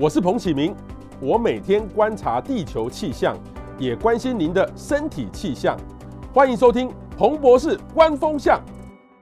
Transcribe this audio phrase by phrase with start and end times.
[0.00, 0.72] 我是彭启明，
[1.20, 3.36] 我每天观察地球气象，
[3.80, 5.76] 也关心您的身体气象。
[6.32, 8.62] 欢迎收听彭博士观风向。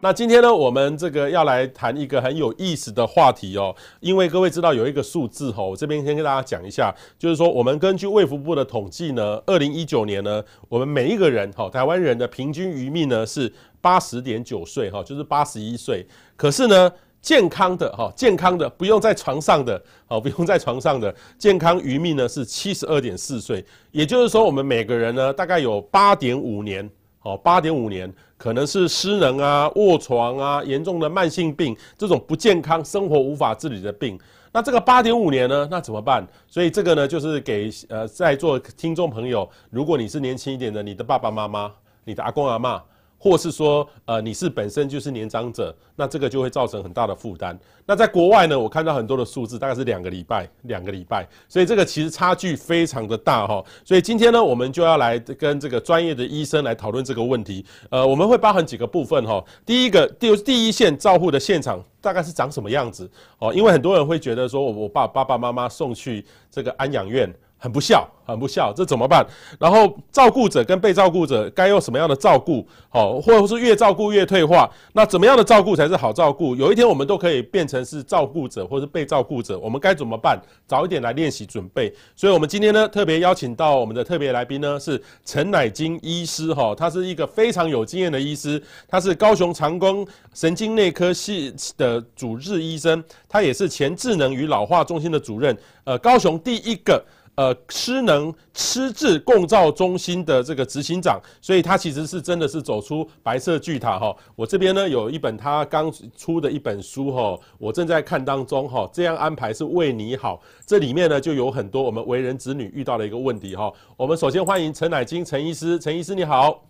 [0.02, 13.50] 那今天呢，我们这个要来谈一个很有意思的话题哦，因为各位知道有一个数字哈，我这边先跟大家讲一下，就是说我们根据卫福部的统计呢，二零一九年呢，我们每一个人哈，台湾人的平均余命呢是
[13.80, 16.92] 八十点九岁哈，就是八十一岁，可是呢。
[17.26, 34.16] 健康的哈，健康的不用在床上的，好，不用在床上的健康余命呢是七十二点四岁，也就是说我们每个人呢大概有八点五年，好，八点五年可能是失能啊、卧床啊、严重的慢性病这种不健康、生活无法自理的病，
[34.52, 36.24] 那这个八点五年呢，那怎么办？
[36.46, 41.72] 所以这个呢就是给呃在座听众朋友，如果你是年轻一点的，你的爸爸妈妈、
[42.04, 42.80] 你的阿公阿嬷。
[43.18, 47.58] 或是说，呃，你是本身就是年长者，那这个就会造成很大的负担。
[47.86, 53.64] 那在国外呢，我看到很多的数字，大概是两个礼拜，两个礼拜，所以这个其实差距非常的大哈。
[53.84, 57.64] 所以今天呢，我们就要来跟这个专业的医生来讨论这个问题。
[57.90, 59.42] 呃，我们会包含几个部分哈。
[59.64, 63.52] 第一个，第第一线照护的现场大概是长什么样子哦？
[63.54, 67.32] 因为很多人会觉得说，我把爸爸妈妈送去这个安养院。
[67.66, 69.26] 很不孝，很不孝，这怎么办？
[69.58, 72.64] 然后照顾者跟被照顾者该用什么样的照顾？
[72.88, 74.70] 好，或者是越照顾越退化？
[74.92, 76.54] 那怎么样的照顾才是好照顾？
[76.54, 80.40] 有一天我们都可以变成是照顾者或是被照顾者，我们该怎么办？
[80.64, 81.92] 早一点来练习准备。
[82.14, 97.04] 所以，我们今天呢特别邀请到我们的特别来宾呢是陈乃菁医师哈，他是一个非常有经验的医师，他是高雄长庚神经内科系的主治医生，他也是前智能与老化中心的主任，呃，高雄第一个。
[97.36, 104.16] 呃，失能失智共照中心的这个执行长，所以他其实是真的是走出白色巨塔哈。
[104.34, 108.88] 我这边呢有一本他刚出的一本书哈，我正在看当中哈。
[108.90, 113.70] 这样安排是为你好，这里面呢就有很多我们为人子女遇到的一个问题哈。
[113.98, 116.66] 我们首先欢迎陈乃菁陈医师，陈医师你好。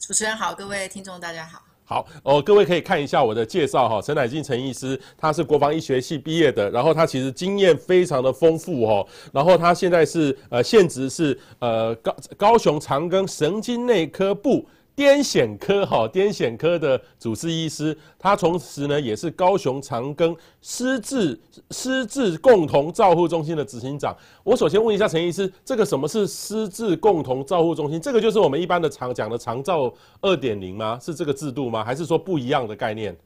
[0.00, 1.71] 主持人好，各位听众大家好。
[1.92, 14.66] 好哦，各位可以看一下我的介绍哈，陈乃金陈医师，他是国防医学系毕业的，然后他其实经验非常的丰富哦，然后他现在是呃现职是呃高高雄长庚神经内科部。
[14.94, 24.14] 癫痫科哈，癫痫科的主治医师，他同时呢也是高雄长庚失智失智共同照护中心的执行长。
[24.44, 28.00] 我首先问一下陈医师，这个什么是失智共同照护中心？
[28.00, 30.98] 这个就是我们一般的常讲的长照二点零吗？
[31.00, 31.82] 是这个制度吗？
[31.82, 33.16] 还是说不一样的概念？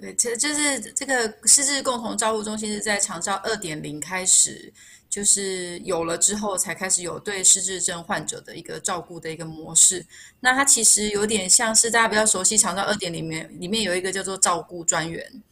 [0.00, 4.72] 对，其实就是这个失智共同照护中心是在长照二点零开始。
[5.10, 10.06] 就是有了之后，才开始有对失智症患者的一个照顾的一个模式。
[10.38, 15.42] 那它其实有点像是大家比较熟悉长照二点里面，里面有一个叫做照顾专员。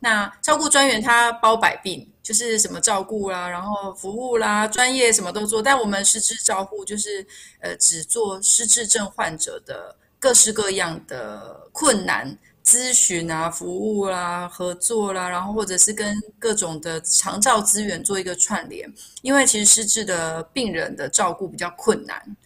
[0.00, 5.62] 那照顾专员他包百病，就是什么照顾啦，然后服务啦，专业什么都做。
[5.62, 7.24] 但我们失智照护就是
[7.60, 12.36] 呃，只做失智症患者的各式各样的困难。
[12.64, 22.36] 咨询啊，服务啦，合作啦，然后或者是跟各种的长照资源做一个串联，因为其实失智的病人的照顾比较困难，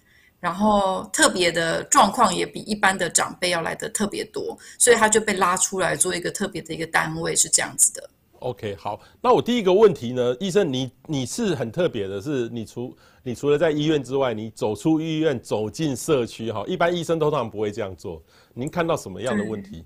[0.41, 8.11] 然后特别的状况也比一般的长辈要来的特别多，所以他就被拉出来做一个特别的一个单位，是这样子的。
[8.41, 18.21] OK，好，那我第一个问题呢，医生你你是很特别的，是你除你除了在医院之外，你走出医院走进社区哈，一般医生通常不会这样做，
[18.53, 19.85] 您看到什么样的问题？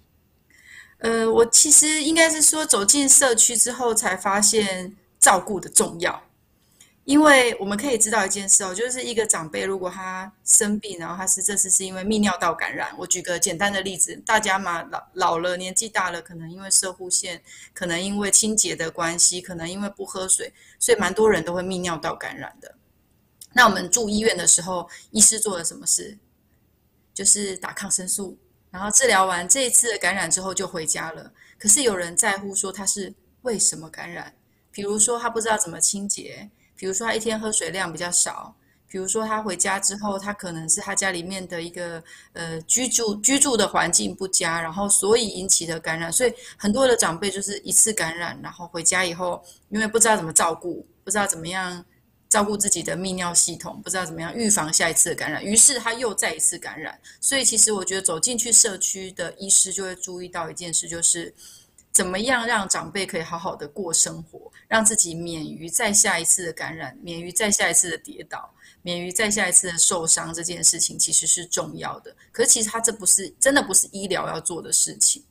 [1.03, 6.23] 呃，我其实应该是说，走进社区之后才发现照顾的重要，
[7.05, 12.95] 因为我们可以知道一件事哦，就是一个长辈如果他生病，然后他是这次是因为泌尿道感染。
[12.97, 17.43] 我举个简单的例子，大家嘛老老了，年纪大了，可能因为射护腺，
[17.75, 22.77] 可能因为清洁的关系，可能因为不喝水，所以蛮多人都会泌尿道感染的。
[23.55, 26.17] 那我们住医院的时候，医师做了什么事？
[27.13, 28.39] 就是打抗生素。
[28.73, 31.31] 然后治疗完这一次的感染之后就回家了。
[31.59, 34.35] 可是有人在乎说他是为什么感染？
[34.73, 38.57] 比如说他不知道怎么清洁，比如说他一天喝水量比较少，
[38.89, 42.03] 比如说他回家之后他可能是他家里面的一个
[42.33, 46.11] 呃居住居住的环境不佳，然后所以引起的感染。
[46.11, 51.85] 所以很多的长辈就是一次感染，然后回家以后因为不知道怎么照顾，不知道怎么样。
[52.33, 56.99] 照顾自己的泌尿系统，不知道怎么样预防下一次的感染，于是他又再一次感染。
[57.21, 61.35] 所以，其实我觉得走进去社区的医师就会注意到一件事，就是
[61.93, 68.51] 怎么样让长辈可以好好的过生活，让自己免于再下一次的感染，免于再下一次的跌倒，
[68.81, 70.33] 免于再下一次的受伤。
[70.33, 72.17] 这件事情其实是重要的。
[72.33, 75.23] 可是，其实他这不是真的不是医疗要做的事情。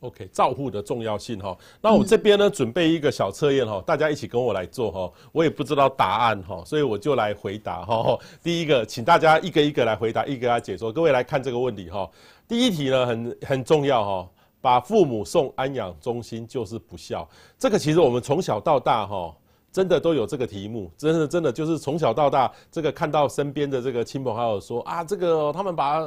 [0.00, 1.56] OK，照护的重要性哈。
[1.80, 5.12] 那我这边呢，准备一个小测验哈，大家一起跟我来做哈。
[5.32, 8.18] 我也不知道答案哈，所以我就来回答哈。
[8.42, 10.92] 第一个，请大家一个一个来回答，一个来解说。
[10.92, 12.08] 各位来看这个问题哈。
[12.46, 14.30] 第一题呢，很很重要哈，
[14.60, 17.28] 把父母送安养中心就是不孝。
[17.58, 19.34] 这个其实我们从小到大哈。
[19.70, 26.00] 真的都有这个题目，真的真的就是从小到大，这个看到身边的这个亲朋好友说啊，这个他们把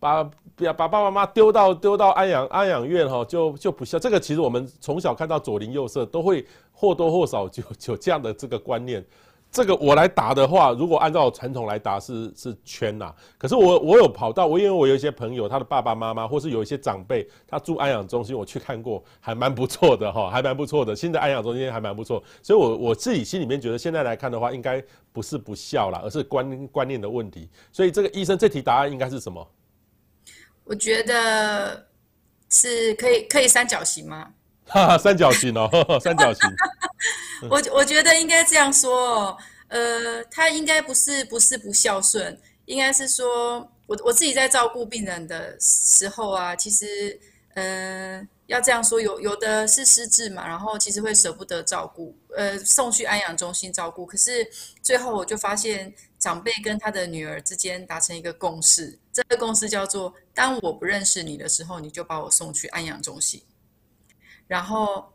[0.00, 0.24] 把
[0.56, 3.98] 把爸爸妈妈丢到丢到安养安养院哈，就就不孝。
[3.98, 9.04] 这个其实我们从小看到左邻右舍都会或多或少就有这样的这个观念。
[9.52, 20.96] 这个我来答的话，如果按照传统来答是是圈呐、可是我我有跑到我因为我有一些朋友，他的爸爸妈妈或是有一些长辈，他住安养中心，我去看过，还蛮不错的哈，还蛮不错的。
[20.96, 24.82] 新的安养中心还蛮不错，所以我我自己心里面觉得，现在来看的话，应该
[25.12, 27.46] 不是不孝啦，而是观观念的问题。
[27.70, 29.46] 所以这个医生这题答案应该是什么？
[30.64, 31.86] 我觉得
[32.48, 34.32] 是可以可以三角形吗？
[34.66, 35.68] 哈哈，三角形哦，
[36.02, 36.42] 三角形。
[37.50, 39.38] 我我觉得应该这样说哦，
[39.68, 47.18] 呃，他应该不是不是不孝顺，应该是说，我我自己在照顾病人的时候啊，其实，
[47.54, 54.48] 呃，要这样说，有有的是失智嘛，然后其实会舍不得照顾，呃，送去安养中心照顾，可是
[54.80, 63.42] 最后我就发现，长辈跟他的女儿之间达成一个共识，这个共识叫做，当我不认识你的时候，你就把我送去安养中心，
[64.52, 65.10] 然后。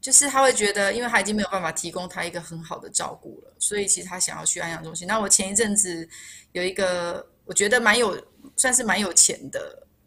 [0.00, 5.08] 就是他会觉得，因为他已经没有办法提供他一个很好的照顾了，所以其实他想要去安养中心。
[5.08, 6.08] 那我前一阵子
[6.52, 8.16] 有一个我觉得蛮有，
[8.56, 9.60] 算是蛮有钱的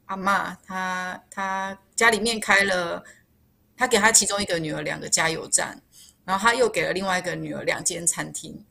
[0.06, 3.04] 阿嬷，她她家里面开了，
[3.76, 5.80] 他给他其中一个女儿两个加油站，
[6.24, 8.66] 然后他又给了另外一个女儿两间餐厅，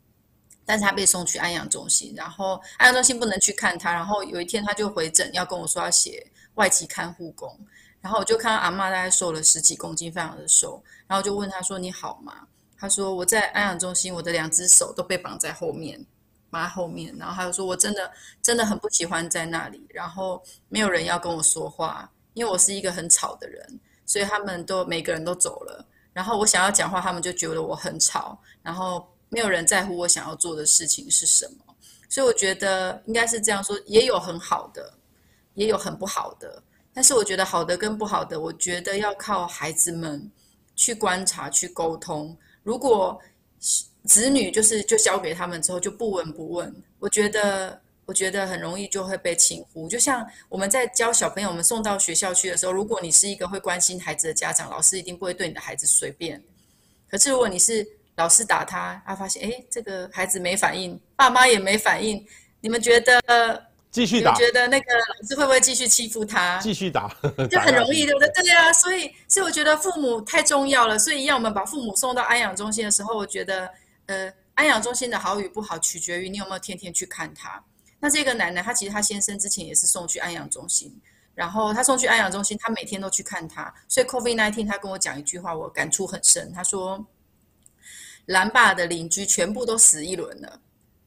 [0.65, 7.55] 但是他被送去安养中心，然后安养中心不能去看他，然后有一天他就回诊要跟我说要写外籍看护工。
[8.01, 10.83] 然后我就看到阿嬷大概瘦了十几公斤，非常的瘦。
[11.07, 12.47] 然后就问她说：“你好吗？”
[12.79, 16.03] 她说：“我在安养中心，我的两只手都被绑在后面，
[16.49, 18.11] 绑在后面。”然后她就说：“我真的
[18.41, 19.85] 真的很不喜欢在那里。
[19.91, 25.85] 然后没有人要跟我说话，因为我是一个很吵的人，所以他们都每个人都走了。
[26.15, 28.41] 然后我想要讲话，他们就觉得我很吵。
[28.63, 31.75] 然后没有人在乎我想要做的事情是什么。
[32.09, 34.95] 所以我觉得应该是这样说，也有很好的，
[35.53, 36.63] 也有很不好的。”
[36.93, 40.29] 但是我觉得好的跟不好的，我觉得要靠孩子们
[40.75, 42.37] 去观察、去沟通。
[42.65, 43.19] 如果
[44.05, 49.89] 子女就是就交给他们之后就不闻不问，我觉得我觉得很容易就会被轻忽。
[49.89, 56.43] 就像我们在教小朋友，们送到学校去的时候，如果你是一个会关心孩子的家长，老师一定不会对你的孩子随便。
[57.09, 57.87] 可是如果你是
[58.17, 62.27] 老师打他，他发现诶这个孩子没反应，爸妈也没反应，
[62.61, 63.70] 你们觉得？
[63.91, 66.59] 继续打，你觉得那个老师会不会继续欺负他？
[66.59, 67.09] 继续打，
[67.51, 68.29] 就很容易，对不对？
[68.45, 70.97] 对啊，所以，所以我觉得父母太重要了。
[70.97, 73.69] 所以，要我们把父母送到安养中心的时候，我觉得，
[74.07, 77.63] 呃，安养中心的好与不好，取决于你有没有天天去看他。
[77.99, 80.97] 那这个奶奶，她其实她先生之前也是送去安养中心，
[81.35, 83.75] 然后她送去安养中心，她每天都去看他。
[83.89, 86.53] 所以，COVID-19，她跟我讲一句话，我感触很深。
[86.53, 87.05] 她说，
[88.27, 90.61] 蓝爸的邻居全部都死一轮了，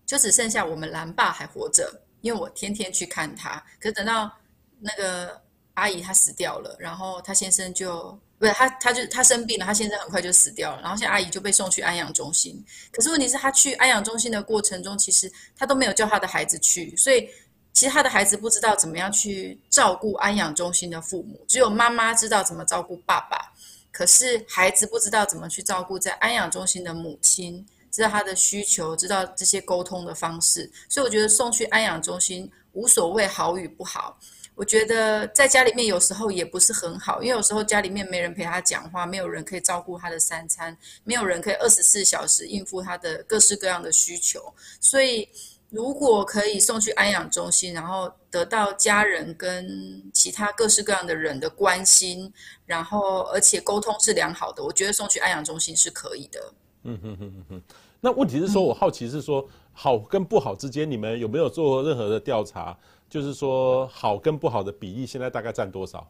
[0.06, 2.01] 就只剩下我们蓝爸还活着。
[2.23, 4.31] 因为我天天去看他，可是等到
[4.79, 5.39] 那个
[5.73, 12.63] 阿姨她死掉了，然后她先生就不是他，他就他生病了，他先生很快就死掉了，然后现在阿姨就被送去安养中心。
[12.93, 17.27] 可是问题是，他去安养中心的过程中，其实他都没有叫他的孩子去，所以
[17.74, 23.51] 其实他的孩子不知道怎么样去照顾安养中心的父母，只有妈妈知道怎么照顾爸爸，
[23.91, 27.65] 可是孩子不知道怎么去照顾在安养中心的母亲。
[27.93, 34.17] 知道他的需求，知道这些沟通的方式，所以我觉得送去安养中心无所谓好与不好。
[34.55, 44.53] 我觉得在家里面有时候也不是很好，因为有时候家里面没人陪他讲话，没有人可以照顾他的三餐，没有人可以二十四小时应付他的各式各样的需求。
[44.79, 45.29] 所以
[45.69, 52.31] 如果可以送去安养中心，然后得到家人跟其他各式各样的人的关心，
[52.65, 56.53] 然后而且沟通是良好的，我觉得送去安养中心是可以的。
[56.83, 57.61] 嗯哼哼哼哼，
[58.01, 62.77] 那问题是说，我好奇是说，好跟不好之间，你们有没有做任何的调查？
[63.09, 66.05] 就是说，好跟不好的比例现在大概占多少？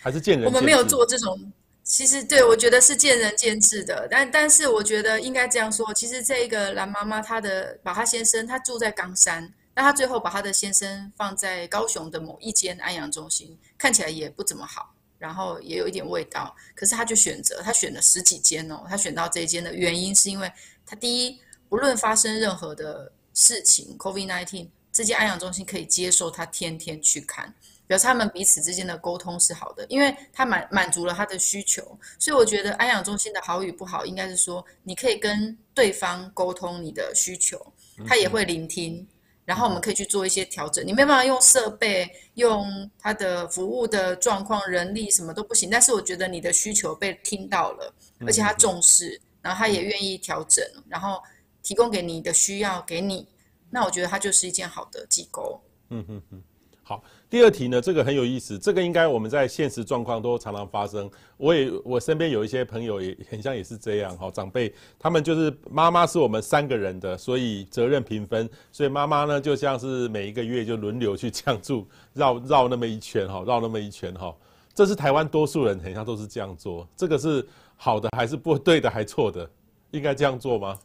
[0.00, 0.46] 还是见仁？
[0.46, 1.52] 我们没有做这种，
[1.82, 4.08] 其实对我觉得是见仁见智的。
[4.10, 14.94] 但但是我觉得应该这样说，其实这个蓝妈妈她的把她先生，她住在冈山，那她最后把她的先生放在高雄的某一间安养中心，看起来也不怎么好。
[15.18, 20.50] 然后也有一点味道，可是他就选择，他选了十几间哦，他选到这一间的原因是因为
[20.84, 27.52] 他第一，不论发生任何的事情，COVID-19，这间安养中心可以接受他天天去看，
[27.86, 31.82] 表示他们彼此之间的沟通是好的，因为他满满足了他的需求。
[32.18, 37.64] 所以我觉得安养中心的好与不好，应该是说你可以跟对方沟通你的需求，
[38.06, 39.06] 他也会聆听，
[39.46, 40.86] 然后我们可以去做一些调整。
[40.86, 47.94] 你没办法用设备、用他的服务的状况、人力什么都不行，但是我觉得你的需求被听到了，
[48.26, 51.22] 而且他重视，然后他也愿意调整，然后
[51.62, 53.26] 提供给你的需要给你。
[53.70, 55.60] 那我觉得它就是一件好的机构。
[55.88, 56.42] 嗯嗯嗯，
[56.82, 57.02] 好。
[57.28, 61.10] 第二题呢，这个很有意思，这个应该我们在现实状况都常常发生。
[61.36, 74.34] 我也我身边有一些朋友也很像也是这样哈，长辈他们就是妈妈是我们三个人的，所以责任平分，所以妈妈呢就像是每一个月就轮流去这样住，绕 绕那么一圈哈，绕那么一圈哈。
[74.72, 77.44] 这是台湾多数人很像都是这样做，这个是
[77.76, 79.50] 好的还是不对的还错的？
[79.90, 80.78] 应该这样做吗？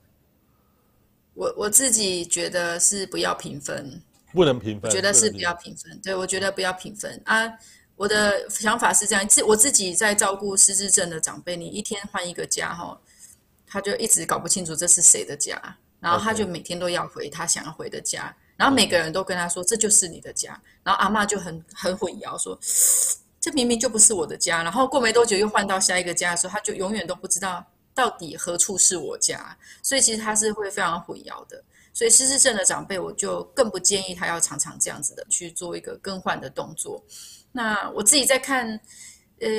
[1.34, 4.02] 我我自己觉得是不要平分，
[4.34, 4.90] 不能平分。
[4.90, 7.52] 我觉得是不要平分，对，我觉得不要平分啊。
[7.96, 13.00] 我的想法是这样，自我自己在照顾失智症的长辈，你一天换一个家哈，
[13.68, 15.62] 他就一直搞不清楚这是谁的家，
[16.00, 22.58] 然后他就每天都要回他想要回的家，然后每个人都跟他说这就是你的家，然后阿嬷就很很混淆说
[23.40, 27.66] 这明明就不是我的家，然后过没多久又换到下一个家的时候，他就永远都不知道。
[27.94, 29.56] 到底何处是我家？
[29.84, 31.62] 所以其实他是会非常混淆的。
[31.94, 37.04] 所以失智症的长辈，我就更不建议他要常常这样子的去做一个更换的动作。
[37.52, 38.68] 那我自己在看，
[39.40, 39.50] 呃，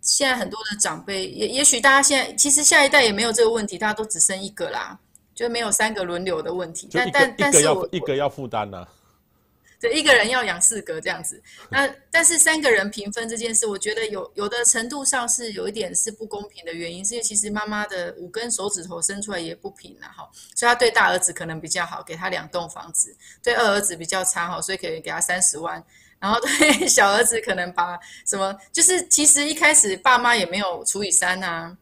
[0.00, 4.98] 现在很多的长辈，也也许大家现在其实下一代也没有这个问题，大家都只生一个啦，
[5.34, 6.88] 就没有三个轮流的问题。
[6.92, 8.86] 但但但是我一个要负担呢。
[9.80, 25.82] 对，一个人要养四个这样子，那但是三个人平分这件事，我觉得有有的程度上是有一点是不公平的原因，是因为其实妈妈的五根手指头伸出来也不平啊，哈，所以他对大儿子可能比较好，给他两栋房子，对二儿子比较差哈，所以可以给他三十万，
[26.18, 31.74] 然后对小儿子可能把什么，就是其实一开始爸妈也没有除以三啊。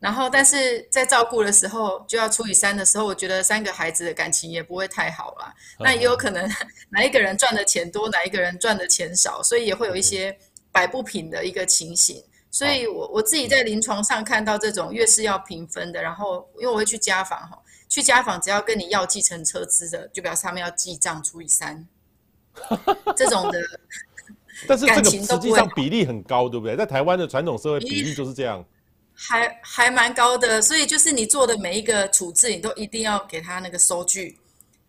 [0.00, 5.52] 然后，但是在照顾的时候就要除以三的时候，我觉得三个孩子的感情也不会太好啦。
[5.80, 6.48] 那也有可能
[6.90, 10.38] 哪一个人赚的钱多，哪一个人赚的钱少，所以也会有一些
[10.70, 12.22] 摆不平的一个情形。
[12.50, 21.86] 所以我我自己在临床上看到这种越是要平分的，然后因为我会去家访哈，去家访只要跟你要计程车资的，就表示他们要记账除以三。
[23.16, 23.60] 这种的，
[24.66, 26.76] 但是这个实际上比例很高，对不对？
[26.76, 28.64] 在台湾的传统社会比例就是这样。
[29.20, 34.38] 还还蛮高的，所以就是你做的每一个处置，你都一定要给他那个收据，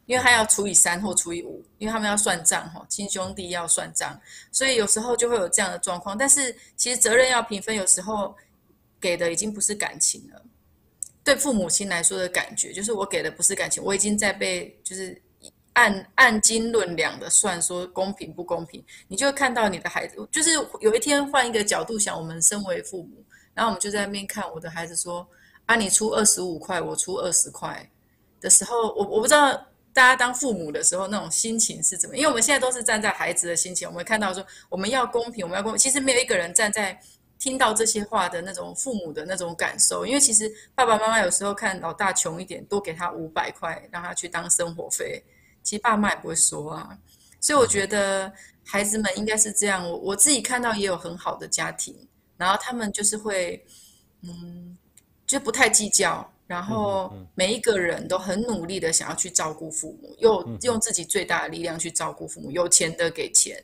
[0.06, 4.22] 因为他要除以三或除以五，因为他们要算账哈，亲兄弟要算账，
[4.52, 6.16] 所以有时候就会有这样的状况。
[6.16, 8.38] 但是其实责任要平分，有时候
[9.02, 10.40] 给的已经不是感情了，
[11.24, 15.20] 对父母亲来说的感觉就是我给的不是感情，我已经在被就是
[15.74, 23.26] 按按斤论两的算说公平不公平，你就会看到你的孩子，就是有一天换一个角度想，我们身为父母。
[23.60, 25.28] 然后我们就在那边看我的孩子说
[25.68, 27.92] ：“啊，你出二十五块，我出二十块
[28.40, 29.52] 的时候，我我不知道
[29.92, 32.16] 大家当父母的时候那种心情是怎么？
[32.16, 35.78] 因为我们现在都是站在孩子的心情，我们看到说我们要公平，我们要公平。
[35.78, 36.98] 其实没有一个人站在
[37.38, 45.22] 听到这些话的那种父母的那种感受，因为其实爸爸妈妈有时候看老大穷一点，多给他五百块，让他去当生活费，
[45.64, 46.98] 其实爸妈也不会说啊。
[47.42, 48.32] 所以我觉得
[48.66, 49.86] 孩子们应该是这样。
[49.86, 51.94] 我我自己看到也有很好的家庭。”
[52.40, 53.64] 然后他们就是会，
[54.24, 54.76] 嗯，
[55.28, 62.50] 就不太计较，然后每一个人都很努力的想要去照顾父母，又用自己最大的力量去照顾父母。
[62.50, 63.62] 有钱的给钱，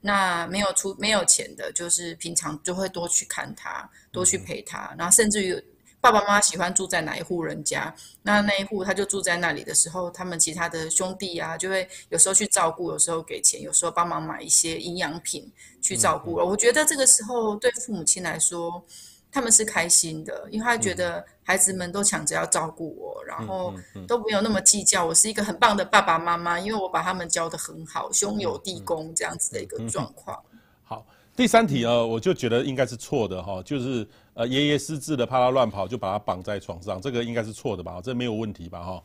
[0.00, 5.62] 那没有出没有钱的，就是平常就会多去看他，多去陪他，然后甚至于。
[6.04, 16.44] 爸爸妈妈喜欢住在哪一户人家，那那一户他就住在那里的时候，他们其他的兄弟啊，就会有时候去照顾，有时候给钱，有时候帮忙买一些营养品去照顾了。
[16.44, 18.84] 我觉得这个时候对父母亲来说，
[19.32, 23.72] 他们是开心的，因为他觉得孩子们都抢着要照顾我，然后
[24.06, 25.06] 都没有那么计较。
[25.06, 30.38] 我是一个很棒的爸爸妈妈，因为我把他们教得很好，兄友弟恭这样子的一个状况。
[30.82, 34.06] 好，第三题啊，我就觉得应该是错的哈，就是。
[34.34, 38.00] 呃，爷爷失智的，怕他乱跑，就把他绑在床上，这个应该是错的吧？
[38.02, 38.82] 这没有问题吧？
[38.82, 39.00] 哈，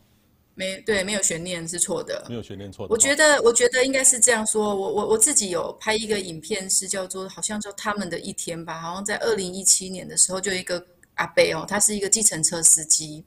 [0.56, 2.92] 没对，没有悬念是错的，没有悬念错的。
[2.92, 4.76] 我觉得，我觉得应该是这样说。
[4.76, 10.84] 我我我自己有拍一个影片，是叫做好像叫他们的一天吧，好像在二零一七年的时候，就一个
[11.14, 13.24] 阿伯哦，他是一个计程车司机，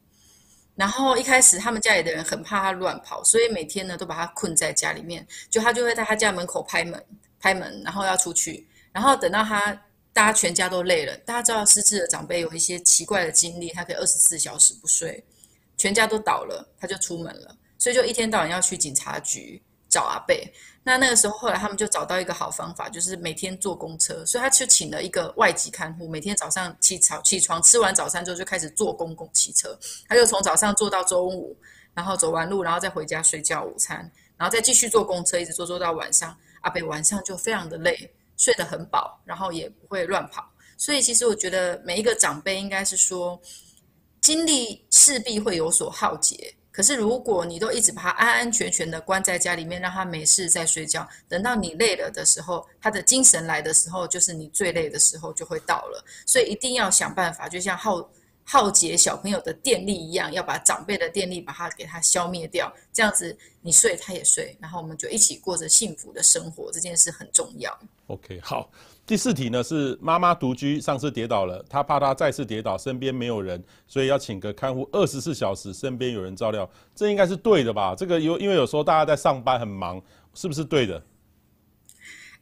[0.75, 7.01] 然后一开始他们家里的人很怕他乱跑，所以每天呢都把他困在家里面，就他就会在他家门口拍门，
[7.39, 9.81] 拍门，然后要出去，然后等到他。
[10.13, 11.17] 大家全家都累了。
[11.19, 15.25] 大家知道失智的长辈有一些奇怪的经历，他可以二十四小时不睡，
[15.77, 20.53] 全家都倒了，他就出门了，所以就一天到晚要去警察局找阿贝。
[20.85, 29.79] 那那个时候，后来他们就找到一个好方法，就是每天坐公车，所以他就请了一个外籍看护，每天早上起床起床吃完早餐之后就开始坐公共汽车，
[30.09, 31.57] 他就从早上坐到中午，
[31.95, 33.99] 然后走完路，然后再回家睡觉午餐，
[34.37, 36.37] 然后再继续坐公车，一直坐坐到晚上。
[36.63, 40.45] 阿贝晚上就非常的累，睡得很饱，然后也不会乱跑。
[40.77, 43.41] 所以其实我觉得每一个长辈应该是说，
[44.21, 46.53] 精力势必会有所耗竭。
[46.73, 56.05] 可是，如果你都一直把他安安全全的关在家里面，让他没事再睡觉，等到你累了的时候，他的精神来的时候，就是你最累的时候就会到了。
[56.27, 58.01] 所以一定要想办法，就像耗
[58.53, 62.71] 耗竭小朋友的电力一样，要把长辈的电力把它给它消灭掉。
[62.93, 66.71] 这样子你睡他也睡，然后我们就一起过着幸福的生活。
[66.71, 67.75] 这件事很重要。
[68.09, 68.71] OK，好。
[69.07, 77.95] 第四题呢是妈妈独居，上次跌倒了，她怕她再次跌倒，身边没有人，所以要请个看护，二十四小时身边有人照料，这应该是对的吧？
[77.97, 79.99] 这个有因为有时候大家在上班很忙，
[80.35, 81.03] 是不是对的？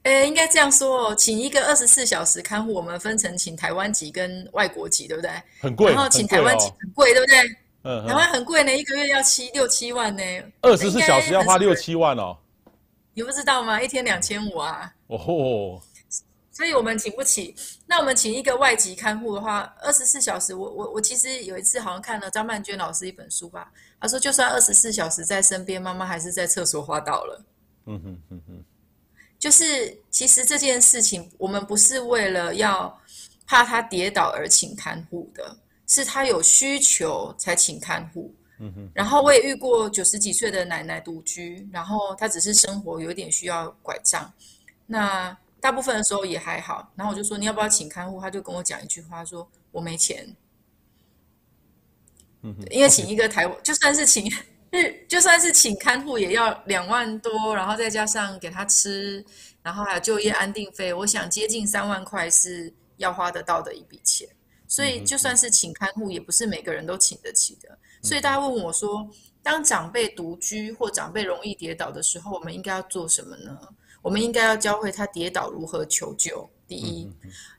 [0.04, 5.30] 诶，应该这样说哦，请一个二十四小时看护，我们分成请台湾籍跟外国籍，对不对？
[5.60, 7.36] 很贵，然后请台湾籍很贵，对不对？
[7.82, 10.22] 嗯，台湾很贵呢，一个月要七六七万呢，
[10.62, 12.36] 二十四小时要花六七万哦，
[13.14, 13.80] 你不知道吗？
[13.80, 15.80] 一天两千五啊，哦。
[16.52, 17.54] 所以我们请不起。
[17.86, 20.54] 那我们请一个外籍看护的话，二十四小时。
[20.54, 27.42] 我我我其实有一次好像看了张曼娟老师一本书吧，她说就算二十四小时在身边，妈妈还是在厕所滑倒了。
[27.86, 28.64] 嗯哼嗯哼。
[29.40, 32.96] 就是其实这件事情，我们不是为了要
[33.46, 35.56] 怕他跌倒而请看护的，
[35.86, 38.32] 是他有需求才请看护。
[38.58, 38.90] 嗯哼。
[38.94, 44.30] 然后我也遇过九十几岁的奶奶独居，然后她只是生活有点需要拐杖。
[44.86, 50.28] 那大部分的时候也还好，然后我就说你要不要请看护，他就跟我讲一句话，说我没钱。
[52.42, 54.30] 嗯，因为请一个台湾，就算是请
[54.70, 59.24] 日，就算是请看护也要两万多，然后再加上给他吃，
[59.62, 64.28] 然后还有就业安定费，我想接近三万块是要花得到的一笔钱。
[64.68, 67.76] 所以就算是请看护，也不是每个人都请得起的。
[68.02, 69.04] 所以大家问我说，
[69.42, 73.58] 当长辈独居或长辈容易跌倒的时候，我们应该要做什么呢？
[74.00, 76.48] 我们应该要教会他跌倒如何求救。
[76.68, 77.10] 第一，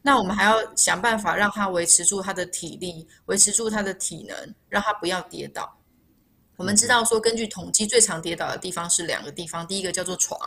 [0.01, 5.77] 那我们还要想办法让他维持住他的体力，维持住他的体能，让他不要跌倒。
[6.61, 10.37] 我们知道说，根据统计，最常跌倒的地方是两个地方，第一个叫做床，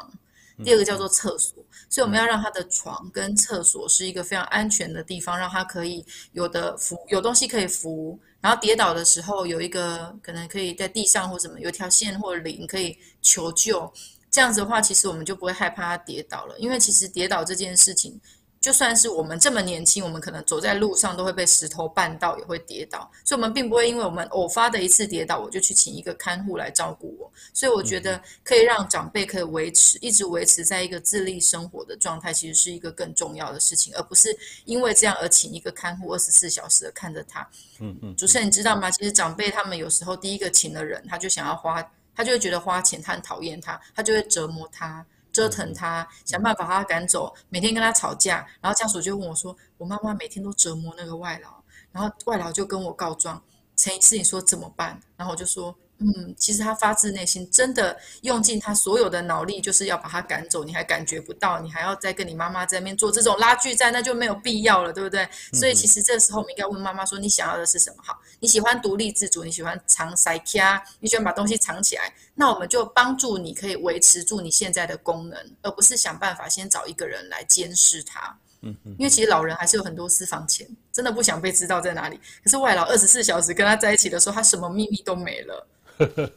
[0.62, 1.52] 第二个叫做厕所。
[1.90, 13.92] 所以我们要让他的床跟厕所是一个非常安全的地方，让他可以有的扶，有东西可以扶，然后跌倒的时候有一个可能可以在地上或什么有条线或铃可以求救。
[14.30, 18.20] 这样子的话，其实我们就不会害怕他跌倒了，因为其实跌倒这件事情，
[18.64, 27.30] 就算是我们这么年轻，我们可能走在路上都会被石头绊到，也会跌倒，所以我们并不会因为我们偶发的一次跌倒，我就去请一个看护来照顾我。
[27.52, 37.46] 所以我觉得可以让长辈可以维持，一直维持在一个自立生活的状态，其实是一个更重要的事情，而不是因为这样而请一个看护二十四小时的看着他。
[37.80, 38.90] 嗯嗯，主持人你知道吗？
[38.90, 41.86] 其实长辈他们有时候第一个请的人，他就想要花。
[42.16, 48.46] 他就会觉得花钱，他很讨厌他，他就会折磨他、折腾他，想办法把他赶走，每天跟他吵架。
[48.62, 51.50] 然后家属就问我说：“我妈妈每天都折磨那个外劳。”
[51.92, 53.42] 然后外劳就跟我告状
[53.76, 55.76] ：“陈医师，你说怎么办？”然后我就说。
[56.04, 60.62] 嗯，其实他发自内心真的用尽他所有的脑力，就是要把他赶走。
[60.62, 65.26] 你还感觉不到，你还要再跟你妈妈在那边做这种拉锯战，那就没有必要了，对不对？
[65.54, 68.02] 所以其实这时候我们应该问妈妈说：你想要的是什么？
[68.04, 78.36] 好，你喜欢独立自主，你喜欢藏塞卡，你喜欢把东西藏起来，那我们就帮助你可以维持住你现在的功能，而不是想办法先找一个人来监视他。
[78.66, 82.18] 嗯嗯，因为其实老人还是有很多私房钱，真的不想被知道在哪里。
[82.42, 85.66] 可是外老二十四小时跟他在一起的时候，他什么秘密都没了。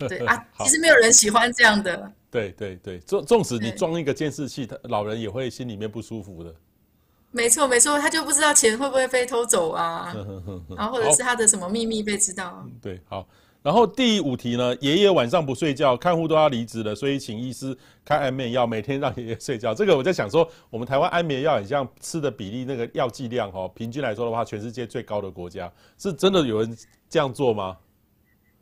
[0.08, 2.12] 对 啊，其实没有人喜欢这样的。
[2.30, 6.54] 对对对，纵纵使你装一个监视器，他老人也会心里面不舒服的。
[7.32, 10.14] 没错没错，他就不知道钱会不会被偷走啊，
[10.76, 12.66] 然后或者是他的什么秘密被知道。
[12.82, 13.28] 对，好。
[13.64, 19.74] 然后第五题呢，爷爷晚上不睡觉，看护都要离职了，所以请医师开安眠药，每天让爷爷睡觉。
[19.76, 26.78] 这个我在想说，我们台湾安眠药很像吃的比例，那个药剂量哦，平均来说的话，全世界最高的国家，是真的有人
[27.10, 27.76] 这样做吗？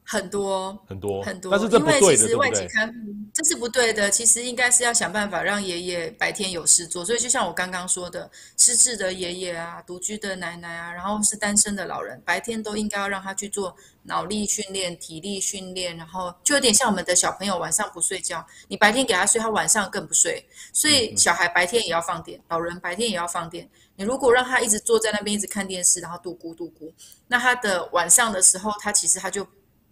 [0.07, 2.93] 很多很多很多，但是这不对的，因为其实外籍看
[3.33, 4.11] 这是不对的。
[4.11, 7.03] 其实应该是要想办法让爷爷白天有事做。
[7.03, 20.45] 所以就像我刚刚说的，失智的爷爷啊，独居的奶奶啊，然后是单身的老人，白天都应该要让他去做脑力训练、体力训练，然后就有点像我们的小朋友晚上不睡觉，你白天给他睡，他晚上更不睡。
[20.71, 23.67] 所以小孩白天也要放电，老人白天也要放电。
[23.95, 26.93] 你如果让他一直坐在那边一直看电视，然后度咕度咕，
[27.27, 29.47] 那他的晚上的时候，他其实他就。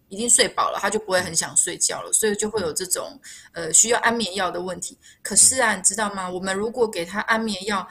[0.08, 3.18] 已经睡饱了，他就不会很想睡觉了，所以就会有这种
[3.52, 4.96] 呃需要安眠药的问题。
[5.22, 6.30] 可是啊，你知道吗？
[6.30, 7.86] 我们如果给他安眠药，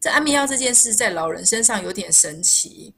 [0.00, 2.92] 这安眠药这件事在老人身上有点神奇，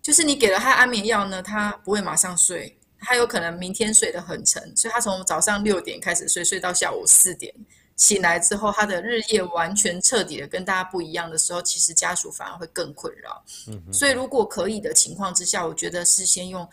[0.00, 7.52] 就是你给了他安眠药呢，他不会马上睡，他有可能明天睡得很沉，所以他从早上六点开始睡，睡到下午四点。
[7.96, 13.40] 醒来之后，他的日夜完全彻底的跟大家不一样的时候，其实家属反而会更困扰。
[13.68, 16.68] 嗯，所以如果可以的情况之下，我觉得是先用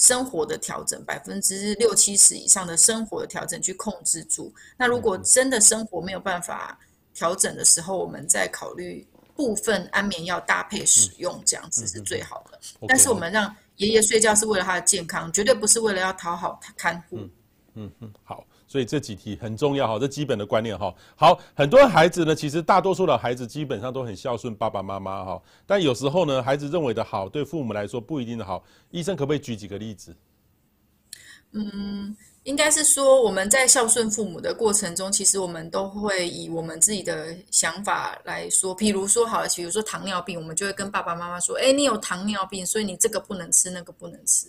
[0.00, 4.50] 生活的调整，百分之六七十以上的生活的调整去控制住。
[4.78, 6.78] 那如果真的生活没有办法
[7.12, 12.58] 调整的时候，我们再考虑部分安眠药搭配使用，这样子是最好的。
[12.80, 17.18] 嗯、但是我们让爷爷睡觉是为了他的健康，绝对不是为了要讨好看护。
[17.18, 17.30] 嗯
[17.74, 18.42] 嗯嗯，好。
[18.70, 20.94] 所以这几题很重要哈，这基本的观念哈。
[21.16, 28.62] 好，很多孩子呢，其实大多数的孩子基本上都很孝顺爸爸妈妈哈，但有时候呢，孩子认为的好，对父母来说不一定的好。
[28.92, 30.16] 医生可不可以举几个例子？
[31.52, 44.46] 嗯，应该是说我们在孝顺父母的过程中，其实我们都会以我们自己的想法来说，比如说好了，比如说糖尿病，我们就会跟爸爸妈妈说，哎，你有糖尿病，所以你这个不能吃，那个不能吃。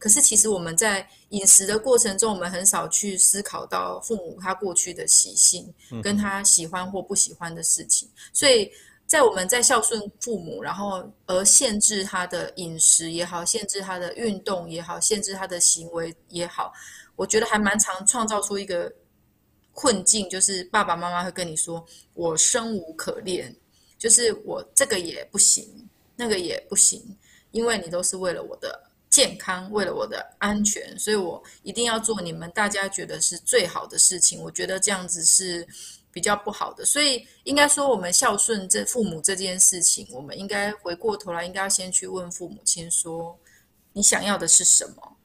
[0.00, 5.70] 可是，其实我们在饮食的过程中，我们很少去思考到父母他过去的习性，
[6.02, 8.08] 跟他喜欢或不喜欢的事情。
[8.32, 8.72] 所以
[9.06, 16.72] 在我们在孝顺父母，然后而限制他的饮食也好，限制他的运动也好，限制他的行为也好，
[17.14, 18.90] 我觉得还蛮常创造出一个
[19.74, 21.84] 困境，就是爸爸妈妈会跟你说
[22.14, 23.54] ：“我生无可恋，
[23.98, 25.86] 就是我这个也不行，
[26.16, 27.14] 那个也不行，
[27.50, 34.40] 因为你都是为了我的。”健康，为了我的安全，所以我一定要做你们大家觉得是最好的事情。
[34.40, 35.66] 我觉得这样子是
[36.12, 43.36] 比较不好的，所以应该说我们孝顺这父母这件事情，我们应该回过头来，应该要先去问父母亲说，
[43.92, 45.16] 你想要的是什么？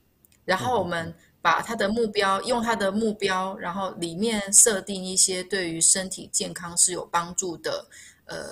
[0.46, 7.88] 然后我们把他的目标，用他的目标，然后里面设定一些对于身体健康是有帮助的，
[8.26, 8.48] 呃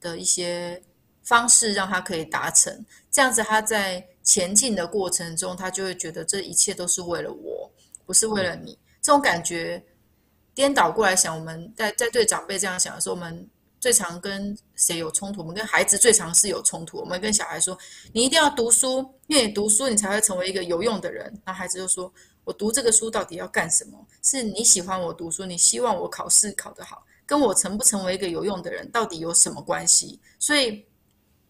[0.00, 0.80] 的一些
[1.24, 2.86] 方式，让他可以达成。
[3.10, 4.06] 这样子他在。
[4.28, 7.70] 前进的过程中，他就会觉得这一切都是为了我，
[8.04, 8.78] 不是为了你。
[9.00, 9.82] 这种感觉
[10.54, 13.48] 颠倒过来想，我们在在对长辈这样想的时候，我们
[13.80, 15.40] 最常跟谁有冲突？
[15.40, 16.98] 我们跟孩子最常是有冲突。
[16.98, 17.78] 我们跟小孩说
[18.12, 22.12] ：“你一定要读书，因为你读书，你才会成为一个有用的人。”那孩子就说
[22.44, 23.98] ：“我读这个书到底要干什么？
[24.22, 30.84] 是你喜欢我读书，你希望我考试考得好，跟我成不成为一个有用的人到底有什么关系？”所以。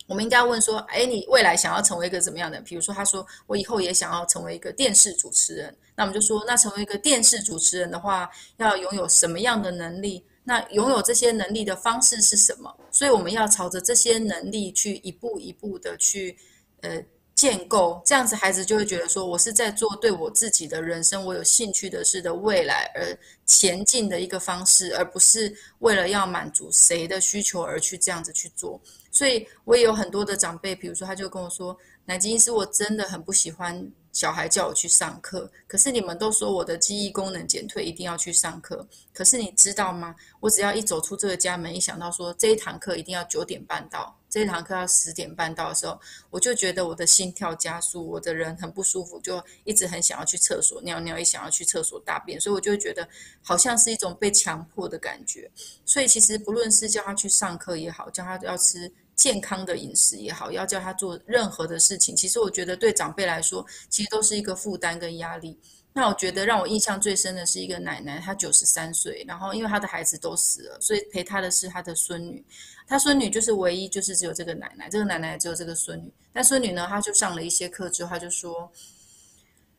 [0.09, 2.61] 我们应该问说：“哎，你未来想要成为一个怎么样的？
[2.63, 5.73] 比如说，他说我以后也想要成为一个电视主持人。
[5.95, 10.25] 那我们就说，那成为一个电视主持人的话，要拥有什么样的能力？
[10.43, 12.75] 那拥有这些能力的方式是什么？
[12.91, 16.37] 所以我们要朝着这些能力去一步一步的去，
[16.81, 17.01] 呃。”
[17.39, 23.17] 建构这样子，孩子就会觉得说，我是在做对我自己的人生，我有兴趣的事的未来而
[23.47, 28.81] 前进的一个方式，而不是为了要满足谁的需求而去这样子去做。
[29.19, 33.91] 所以我也有很多的长辈，比如说他就跟我说，南京医师，我真的很不喜欢。
[34.11, 38.85] 小孩叫我去上课，可是你们都说我的记忆功能减退，一定要去上课。
[39.13, 40.13] 可是你知道吗？
[40.41, 46.01] 我只要一走出这个家门，一想到说这一堂课一定要九点半到，这一堂课要十点半到的时候，
[46.31, 53.09] 我就觉得我的心跳加速，我的人很不舒服，就一直很想要去厕所尿尿，也想要去厕所大便，所以我就觉得
[53.41, 55.49] 好像是一种被强迫的感觉。
[55.85, 58.91] 所以其实不论是叫他去上课也好，叫他要吃。
[59.19, 65.59] 健康的饮食也好，要叫他做任何的事情，其实我觉得对长辈来说，其实都是一个负担跟压力。
[65.93, 72.45] 那我觉得让我印象最深的是一个奶奶，她九十三岁，然后因为她的孩子都死了，所以陪她的是她的孙女。
[72.87, 76.13] 她孙女就是唯一，就是只有这个奶奶，这个奶奶只有这个孙女。
[76.33, 78.71] 但孙女呢，她就上了一些课之后，她就说：“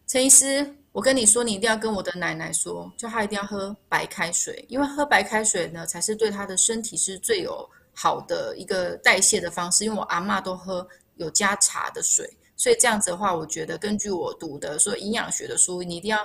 [0.06, 7.68] 陈医师，我跟你说，你一定要跟我的奶奶说，叫她一定要喝白开水，因为喝白开水呢，才是对她的身体是最有。”
[8.02, 16.18] 好的一个代谢的方式，因为我阿妈都喝有加茶的水，所以这样子的话，我觉得根据我读的说营养学的书，你一定要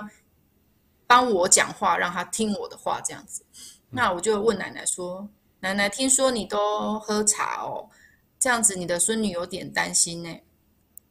[1.05, 3.43] 帮我讲话，让他听我的话，这样子。
[3.89, 5.27] 那我就问奶奶说
[5.59, 7.89] ：“奶奶，听说你都喝茶哦，
[8.39, 10.33] 这样子你的孙女有点担心呢。”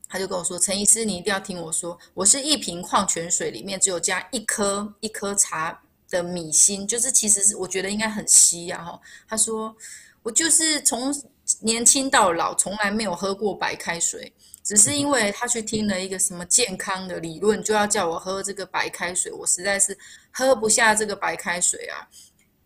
[0.09, 8.99] 他就跟我说：“陈医师，你一定要听我说，我是一瓶矿泉水里面只有加一颗一颗茶的米芯，就是其实是我觉得应该很稀呀。”哈，
[9.29, 9.77] 他说。
[10.25, 11.15] 我就是从
[11.61, 14.33] 年轻到老，从来没有喝过白开水，
[14.63, 19.97] 只是因为他去听了一个什么健康的理论，就要叫我喝这个白开水，我实在是
[20.33, 22.09] 喝不下这个白开水啊！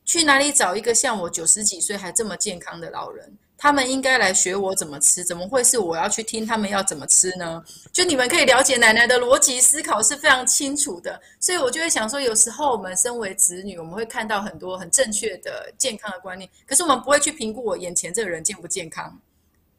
[0.04, 3.36] 去哪里找一个像我九十几岁还这么健康的老人？
[3.60, 7.62] 他们应该来学我怎么吃，怎么会是我要去听他们要怎么吃呢？
[7.92, 19.20] 就你们可以了解奶奶的逻辑思考是非常清楚的，所以我就会想说，有时候我们身为子女，我们会看到很多很正确的健康的观念，可是我们不会去评估我眼前这个人健不健康，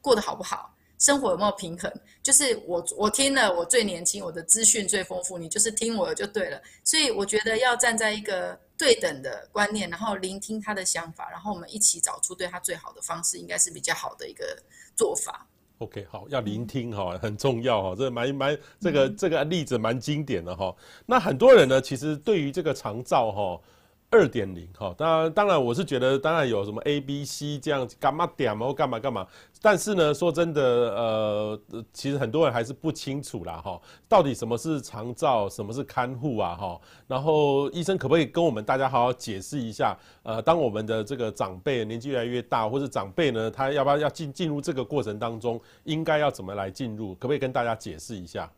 [0.02, 0.76] 过得好不好。
[1.00, 1.92] 生活有没有平衡？
[2.22, 6.62] 就是我我听了，我最年轻，我的资讯最丰富，你就是听我的就对了。
[6.84, 14.62] 所以我觉得要站在一个对等的观念，然后聆听他的想法，然后我们一起找出对他最好的方式，应该是比较好的一个
[14.96, 15.48] 做法。
[15.78, 20.76] OK，好，要聆听哈，很重要哈，这蛮蛮这个这个例子蛮经典的哈。
[21.06, 23.62] 那很多人呢，其实对于这个长照哈。
[24.12, 29.28] 二点零哈，当然当然，我是觉得当然有什么 A、B、C 这样干嘛点嘛或干嘛干嘛，
[29.62, 31.62] 但是呢，说真的，呃，
[31.94, 39.96] 其实很多人还是不清楚啦哈，到底什么是长照，什么是看护啊哈，然后医生可不可以跟我们大家好好解释一下？
[40.24, 47.14] 呃，当我们的这个长辈年纪越来越大，或者长辈呢，他要不要要进进入这个过程当中，应该要怎么来进入？
[47.14, 48.52] 可不可以跟大家解释一下？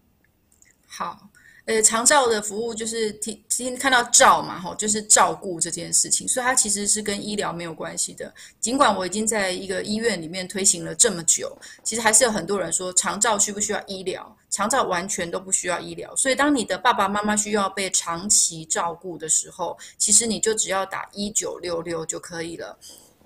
[0.87, 1.17] 好。
[1.65, 8.33] 呃，长照的服务就是听听看到照嘛，吼，就是照顾这件事情，所以它其实是跟医疗没有关系的。
[8.59, 14.35] 尽管我已经在一个医院里面推行了这么久，其实还是有很多人说长照需不需要医疗？
[14.49, 16.15] 长照完全都不需要医疗。
[16.15, 22.77] 所以当你的爸爸妈妈需要被长期照顾的时候，其实你就只要打一九六六就可以了。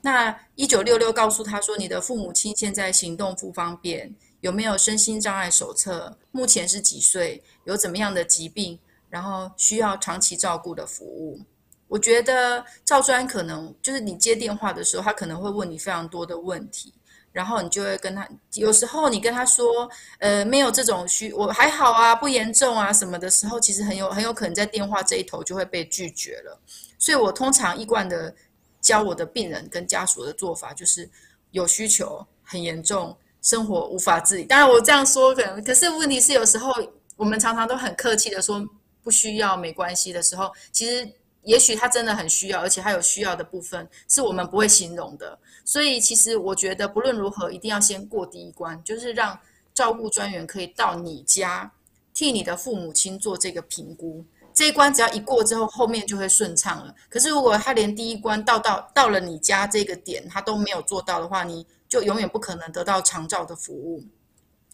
[0.01, 4.13] 那一九六六告诉他说，你的父母亲现在行动不方便。
[4.45, 6.15] 有没有身心障碍手册？
[6.29, 7.43] 目前是几岁？
[7.63, 8.77] 有怎么样的疾病？
[9.09, 11.41] 然后需要长期照顾的服务？
[11.87, 16.93] 我觉得赵专可能就是你接电话的时候，他可能会问你非常多的问题，
[17.31, 26.55] 然后你就会跟他，有时候你跟他说，呃，没有这种需，我还好啊，不严重啊，什么的时候，其实很有很有可能在电话这一头就会被拒绝了。
[26.99, 28.31] 所以我通常一贯的
[28.79, 31.09] 教我的病人跟家属的做法就是，
[31.49, 33.17] 有需求很严重。
[33.45, 36.73] 生活无法自理，当然我这样说可能，可是问题是有时候
[37.15, 38.59] 我们常常都很客气的说
[39.03, 41.07] 不需要没关系的时候，其实
[41.43, 45.37] 也许他真的很需要，而且他有需要的部分是我们不会形容的。
[45.63, 49.39] 所以其实我觉得不论如何，一定要先过第一关，就是让
[49.75, 51.71] 照顾专员可以到你家
[52.15, 54.25] 替你的父母亲做这个评估。
[54.55, 56.95] 这一关只要一过之后，后面就会顺畅了。
[57.09, 64.03] 可是如果他连第一关到到到了你家这个点，他都没有做到的话，你就永远不可能得到长照的服务。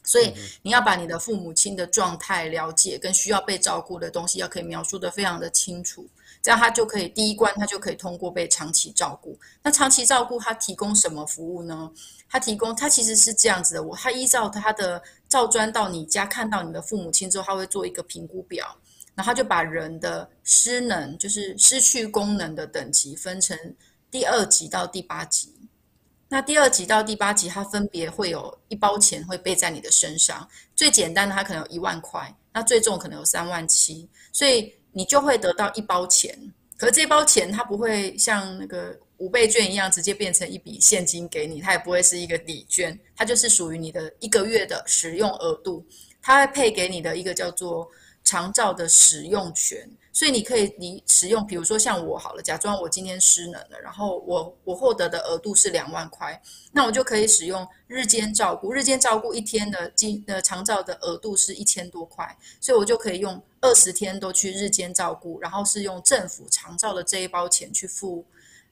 [0.04, 6.10] 所以你要把你的父母亲的状态了解，跟需要被照顾的东西，要可以描述得非常的清楚，
[6.42, 9.38] 这样他就可以第一关，他就可以通过被长期照顾。
[9.62, 11.92] 那长期照顾他提供什么服务呢？
[12.28, 18.76] 他提供他其实是这样子的，我他依照他的照专到你家看到你的父母亲之后，他会做一个评估表。
[19.14, 23.56] 然后他就把人的失能，就是失去功能的等级分成
[24.10, 25.54] 第二级到第八级。
[26.34, 30.48] 那第二级到第八级，它分别会有一包钱会背在你的身上。
[30.78, 34.08] 最简单的，它可能有一万块；那最重可能有三万七。
[34.32, 36.34] 所以你就会得到一包钱。
[36.78, 45.86] 可是这包钱它不会像那个五倍券一样直接变成一笔现金给你，它也不会是一个礼券，它就是属于你的一个月的使用额度。
[46.22, 47.86] 它会配给你的一个叫做。
[48.24, 56.40] 长照的使用权，所以你可以你使用，比如说像我好了，假装我今天失能了，然后我我获得的额度是两万块，
[56.74, 68.26] 那我就可以使用日间照顾，日间照顾一天的金呃长照的额度是一千多块，所以我就可以用二十天都去日间照顾，然后是用政府长照的这一包钱去付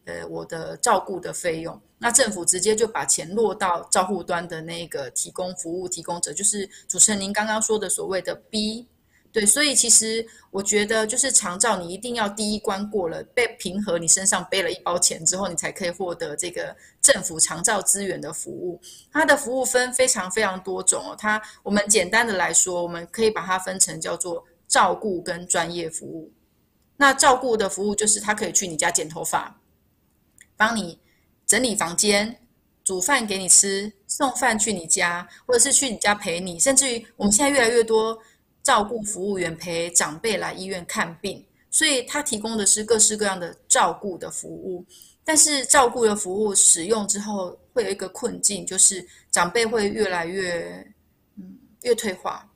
[0.03, 8.85] 呃我的照顾的费用，那政府直接就把钱落到照护端的那个提供服务提供者，就是主持人您刚刚说的所谓的 B。
[9.31, 18.81] 对，所以其实我觉得，就是长照，你一定要第一关过了，被平和，你身上背了一包钱之后，你才可以获得这个政府长照资源的服务。
[19.11, 21.15] 它的服务分非常非常多种哦。
[21.15, 26.33] 它我们简单的来说，我们可以把它分成叫做照顾跟专业服务。
[26.97, 29.61] 那照顾的服务就是他可以去你家剪头发，
[30.57, 30.99] 帮你
[31.45, 32.35] 整理房间，
[32.83, 38.19] 煮饭给你吃，送饭去你家，或者是去你家陪你，甚至于我们现在越来越多。
[38.61, 44.85] 照顾服务员陪长辈来医院看病，所以他提供的是各式各样的照顾的服务。
[45.23, 50.85] 但是照顾的服务使用之后，会有一个困境，就是长辈会越来越
[51.37, 52.47] 嗯越退化，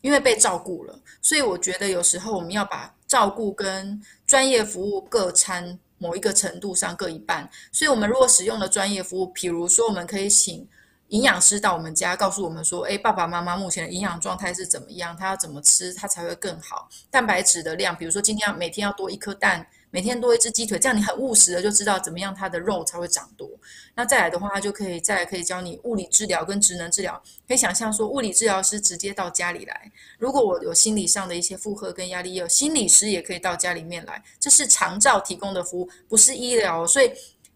[0.00, 0.98] 因为被照顾了。
[1.20, 7.48] 所以我觉得有时候我们要把照顾跟专业服务各参某一个程度上各一半。
[7.70, 10.66] 所以我们如果使用了专业服务，比如说我们可以请。
[11.12, 15.14] 营养师到我们家告诉我们说：“哎，爸爸妈妈目前的营养状态是怎么样？
[15.14, 16.88] 他要怎么吃，他才会更好？
[17.10, 23.46] 蛋白质的量，比如说今天要每天要多一颗蛋，每天多一只鸡腿，这样你很务实的就知道怎么样它的肉才会长多。
[23.94, 27.22] 那再来的话，他就可以再来可以教你物理治疗跟职能治疗。
[27.46, 34.24] 可以想象说，物理治疗师直接到家里来，如果我有心理上的一些负荷跟压力，有心理师也可以到家里面来。
[34.40, 37.12] 这是长照提供的服务，不是医疗，所以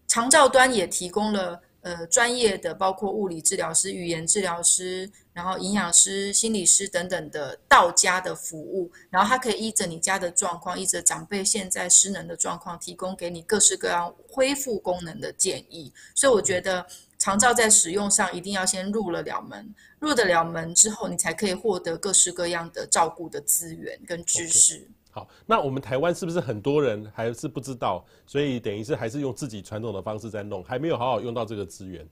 [0.07, 1.59] 长照端也提供了。
[1.87, 15.93] 呃，专业的包括物理治疗师、语言治疗师，然后营养师、心理师等等的到家的服务，然后他可以依着你家的状况，依着长辈现在失能的状况，提供给你各式各样恢复功能的建议。
[16.13, 16.85] 所以我觉得
[17.19, 24.75] 长照在使用上一定要先入了了门，入得了门之后，你才可以获得各式各样的照顾的资源跟知识。
[24.75, 24.89] Okay.
[25.17, 28.05] 好，那我们台湾是不是很多人还是不知道？
[28.27, 32.07] 所以等于是还是用自己传统的方式在弄，还没有好好用到这个资源。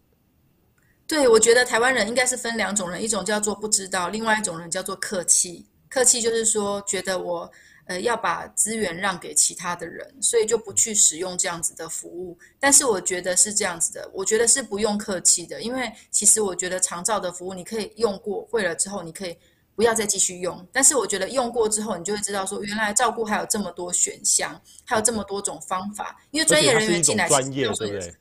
[1.07, 5.67] 对，我觉得台湾人应该是分两种人，一种叫做不知道，另外一种人叫做客气。
[5.90, 7.53] 客气就是说，觉得我
[7.85, 12.38] 呃要把资源让给其他的人，所以就不去使用这样子的服务。
[12.59, 19.37] 但是我觉得是这样子的，我觉得是不用客气的，因为其实我觉得长照的服务，你可以用过会了之后，你可以。
[19.76, 26.16] 不要再继续用，但是我觉得用过之后，你就会知道说，原来照顾还有这么多选项，还有这么多种方法。
[26.30, 28.14] 因为专业人员进来是专业，对不对？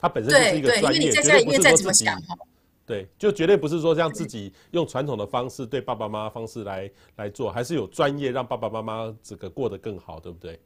[0.00, 2.20] 他本身就是一个专业，对对，因为你在家里面再怎么想，
[2.86, 10.60] 对，就绝对不是说像自己用传统的方式对爸爸妈妈方式来来做，还是有专业让爸爸妈妈这个过得更好，对不对？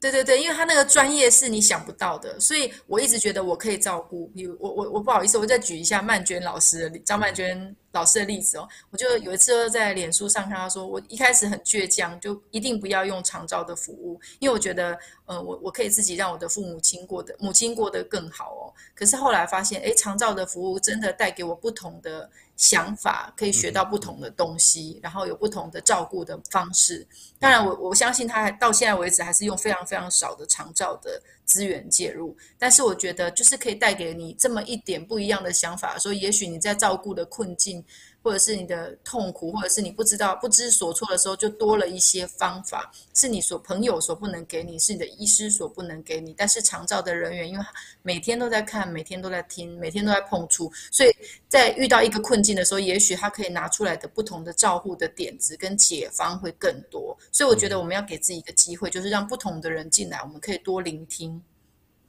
[0.00, 4.28] 对对对，因为他那个专业是你想不到的，所以我一直觉得我可以照顾。
[4.28, 8.68] 比如我我我不好意思，我再举一下曼娟老师张曼娟老师的例子哦。
[8.90, 18.62] 我就有一次在脸书上看到说，我一开始很倔强，就一定不要用长照的服务，因为我觉得，呃，我我可以自己让我的父母亲过得母亲过得更好哦。
[18.94, 22.30] 可是后来发现，哎，长照的服务真的带给我不同的。
[22.58, 27.06] 想法可以学到不同的东西，然后有不同的照顾的方式。
[27.38, 37.82] 当然我，我我相信他还到现在为止还是用非常非常少的长照的资源介入，但是我觉得就是可以带给你这么一点不一样的想法，说也许你在照顾的困境。
[38.28, 46.34] 或者是你的痛苦，或者是你不知道不知所措的时候，就多了一些方法，是你所朋友所不能给你，是你的医师所不能给你。
[46.36, 47.64] 但是长照的人员，因为
[48.02, 51.10] 每天都在看，每天都在听，每天都在碰触，所以
[51.48, 57.16] 在遇到一个困境的时候，也许他可以拿出来的不同的照护的点子跟解方会更多。
[57.32, 61.42] 所以我觉得我们要给自己一个机会，就是让不同的人进来，我们可以多聆听。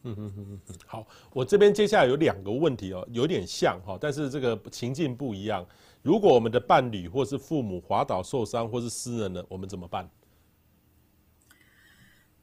[0.04, 5.66] 嗯嗯嗯嗯，好，我这边接下来有两个问题哦，有点像哈，但是这个情境不一样。
[6.02, 10.10] 如果我们的伴侣或是父母滑倒受伤或是失能了，我们怎么办？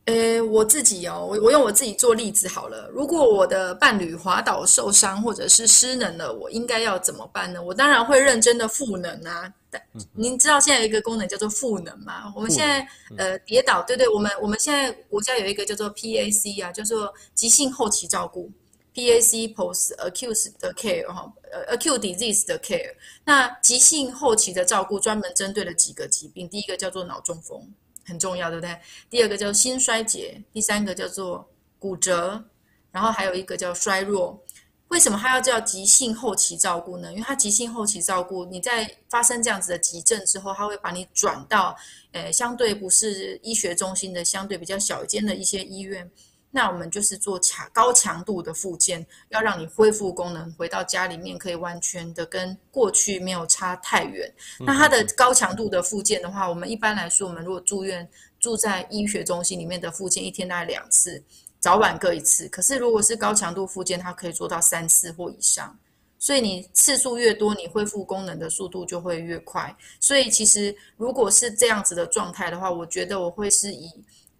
[0.04, 2.88] 呃，我自己哦，我我用我自己做例子好了。
[2.92, 7.60] 如果我的伴侣滑倒受伤或者是失能了，我应该要怎么办呢？
[7.60, 9.52] 我当然会认真的赋能啊。
[9.68, 12.32] 但您知道现在有一个功能叫做赋能吗？
[12.36, 18.48] 我们现在呃跌倒，对对，我们我们现在国家有一个叫做 PAC 啊，叫做急性后期照顾。
[18.96, 22.94] PAC Post Acute 的 Care 哈，呃 Acute Disease 的 Care，
[23.26, 27.70] 那急性后期的照顾专门针对了几个疾病，第一个叫做脑中风，
[28.06, 28.74] 很重要，对不对？
[29.10, 31.46] 第二个叫心衰竭，第三个叫做
[31.78, 32.42] 骨折，
[32.90, 34.42] 然后还有一个叫衰弱。
[34.88, 37.12] 为什么它要叫急性后期照顾呢？
[37.12, 41.76] 因为它急性后期照顾，你在发生这样子的急症之后，它会把你转到
[42.12, 46.10] 呃相对不是医学中心的，相对比较小间的一些医院。
[46.50, 54.32] 那我们就是做强高强度的复健，要让你恢复功能，回到家里面可以完全的跟过去没有差太远。
[54.60, 58.08] 那它的高强度的复健的话，我们一般来说，我们如果住院
[58.40, 61.22] 住在医学中心里面的复健，一天大概两次，
[61.60, 62.48] 早晚各一次。
[62.48, 65.78] 可是如果是高强度复健，它可以做到三次或以上。
[66.18, 69.76] 所以你次数越多，你恢复功能的速度就会越快。
[70.00, 73.90] 所以其实如果是这样子的状态的话，我觉得我会是以。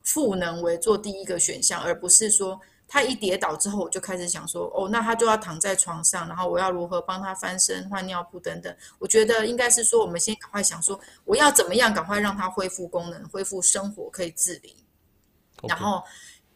[0.07, 8.75] 赋能为做第一个选项，而不是说他一跌倒之后，我就开始想说，哦，那他就要躺在床上，然后我要如何帮他翻身、换尿布等等。
[8.99, 14.77] 我觉得应该是说，我们先赶快想说，我要怎么样赶快让他恢复功能、恢复生活，可以自理。
[15.69, 16.03] 然后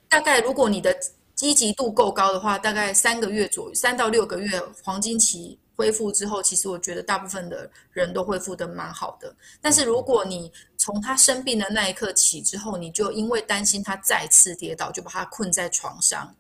[0.09, 0.97] 大概如果你的
[1.35, 5.59] 积极度够高的话，大概三个月左右，三到六个月黄金期。
[5.81, 9.35] 恢复之后，其实我觉得大部分的人都恢复的蛮好的。
[9.63, 16.35] 但是如果你从他生病的那一刻起之后，你就因为担心他再次跌倒，就把他困在床上，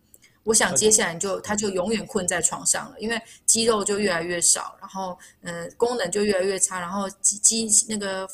[0.44, 8.28] 我想接下来你就他就永远困在床上了，因为肌肉就越来越少，然后嗯、呃、功能就越来越差，然后肌肌那个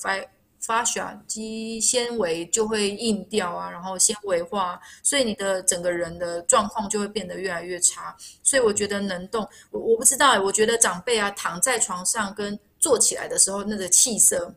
[0.66, 8.16] fascia 肌纤维就会硬掉啊，然后纤维化，所以你的整个人的状况就会变得越来越差。
[8.42, 14.52] 所以我觉得能动，我我不知道，我觉得长辈啊躺在床上跟坐起来的时候那个气色、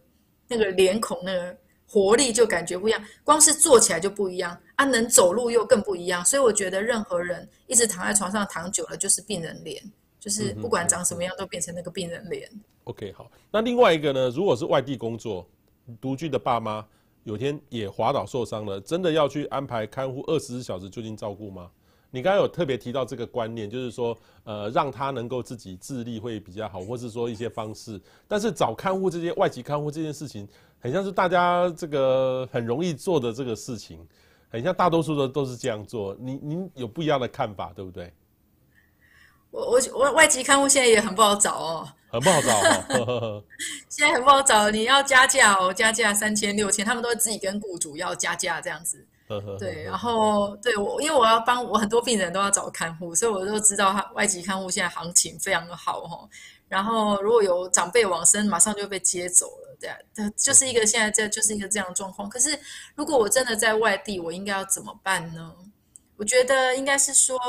[0.47, 1.55] 那个脸孔、那个
[1.87, 6.25] 活力就感觉不一样，光是坐起来就不一样啊，能走路又更不一样。
[6.25, 9.81] 所以我觉得任何人一直躺在床上躺久了，就是病人脸，
[10.19, 12.49] 就是不管长什么样都变成那个病人脸。
[12.85, 13.29] OK，好。
[13.51, 15.47] 那另外一个呢，如果是外地工作
[15.99, 16.85] 独居的爸妈，
[17.23, 21.69] 有天也滑倒受伤了，真的要去安排看护二十四小时就近照顾吗？
[22.11, 28.01] 你刚刚有特别提到这个观念，就是说，呃，让他能够自己自立会比较好，或是说一些方式。
[28.27, 30.47] 但是找看护这些外籍看护这件事情，
[30.79, 34.03] 很像是大家这个很容易做的这个事情，
[34.49, 36.15] 很像大多数的都是这样做。
[36.19, 38.11] 您您有不一样的看法，对不对？
[39.51, 43.43] 我我我外籍看护现在也很不好找哦，很不好找哦。
[43.89, 49.05] 现在很不好找，你要加价哦，加价三千六千，他们都会自己跟雇主要加价这样子。
[49.59, 56.27] 对，然后对我，因为我要帮我很多病人都要找看护，所以我就知道他外籍看护现在行情非常的好哈。
[56.67, 59.97] 然后如果有长辈往生，马上就被接走了，对啊，
[60.35, 62.27] 就是一个现在这就是一个这样的状况。
[62.27, 62.57] 可是
[62.95, 65.53] 如果我真的在外地，我应该要怎么办呢？
[66.17, 67.39] 我觉得应该是说，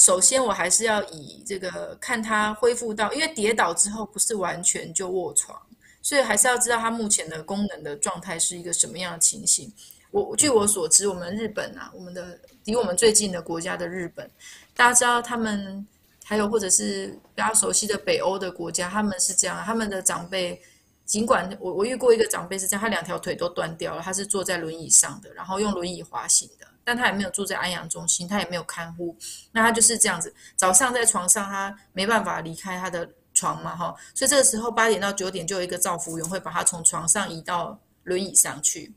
[0.00, 5.60] 首先我还是要以这个看他恢复到，因为跌倒之后不是完全就卧床，
[6.00, 9.70] 所以还是要知道他目前的功能的状态是一个什么样的情形。
[10.10, 14.28] 我据我所知，我们日本啊，我们的离我们最近的国家的日本，
[14.74, 15.86] 大家知道他们
[16.24, 20.58] 还有或者是比较熟悉的北欧的国家，他们是这样，他们的长辈，
[21.04, 29.16] 尽管我我遇过一个长辈是这样，他两条腿都断掉了，他是坐在轮椅上的，然后用轮椅滑行的，但他也没有住在安养中心，他也没有看护，
[29.52, 38.92] 那他就是这样子，早上在床上他没办法离开他的床嘛，哈，所以这个时候八点到九点就有一个照服员会把他从床上移到轮椅上去。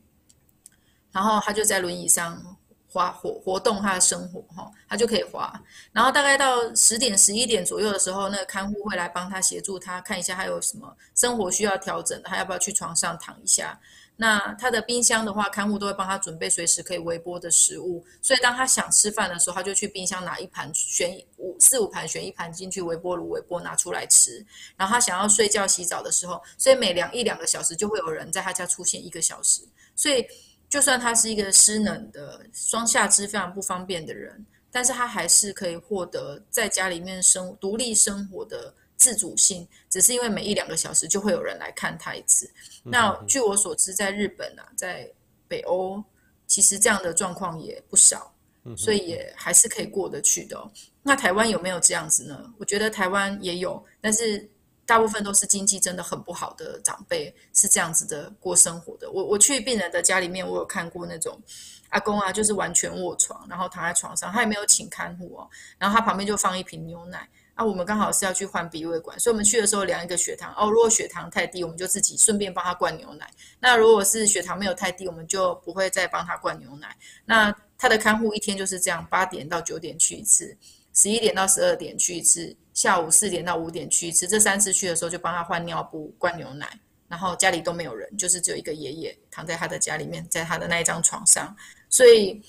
[1.12, 2.44] 然后他就在轮椅上
[2.88, 5.52] 滑活活动他的生活哈，他就可以滑。
[5.92, 13.78] 然后大概到十点十一点左右的时候，那个看护会来帮他协助他看一下他有什么生活需要调整的，他要不要去床上躺一下。
[14.16, 18.04] 那他的冰箱的话，看护都会帮他准备随时可以微波的食物。
[18.22, 24.44] 所以当他想吃饭的时候，他就去冰箱拿一盘，选五四五盘选一盘进去微波炉微波拿出来吃。
[24.76, 29.62] 然后他想要睡觉洗澡的时候，所以每两一两个小时就会有人在他家出现一个小时，
[29.94, 30.26] 所以。
[30.66, 42.50] 就算他是一个失能的双下肢非常不方便的人，但是他还是可以获得在家里面生独立生活的自主性，只是因为每一两个小时就会有人来看他一次。
[42.82, 45.06] 那据我所知，在日本啊，在
[45.46, 46.02] 北欧，
[46.46, 48.32] 其实这样的状况也不少，
[48.76, 50.70] 所以也还是可以过得去的哦。
[51.02, 52.50] 那台湾有没有这样子呢？
[52.58, 54.48] 我觉得台湾也有，但是。
[54.86, 59.10] 大部分都是经济真的很不好的长辈是这样子的过生活的。
[59.10, 61.40] 我我去病人的家里面，我有看过那种
[61.88, 65.48] 阿公啊，就是完全卧床，然后躺在床上，他也没有请看护哦。
[65.78, 67.26] 然后他旁边就放一瓶牛奶。
[67.54, 70.52] 啊，我们刚好是要去换鼻胃管，所以我们去的时候量一个血糖。
[70.56, 73.30] 哦，如果血糖太低，我们就自己顺便帮他灌牛奶。
[73.60, 76.96] 那如果是血糖没有太低，我们就不会再帮他灌牛奶。
[77.24, 80.56] 那他的看护一天就是这样，八点到九点去一次，
[80.92, 82.56] 十一点到十二点去一次。
[82.72, 86.68] 下午四点到五点去一次，这三次去的时候就帮他换尿布、灌牛奶，
[87.06, 91.54] 然后家里都没有人，就是只有一个爷爷躺在他的家里面，在他的那一张床上。
[91.88, 92.42] 所以，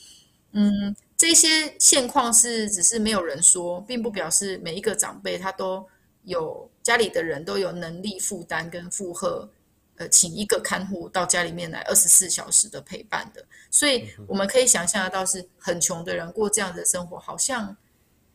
[0.53, 5.86] 嗯，这些现况是只是没有人说，并不表示每一个长辈他都
[6.24, 9.49] 有家里的人都有能力负担跟负荷，
[9.95, 13.45] 呃，请一个看护到家里面来二十四小时的陪伴的。
[13.72, 17.76] 所以我们可以想象得到，是很穷的人过这样的生活，好像。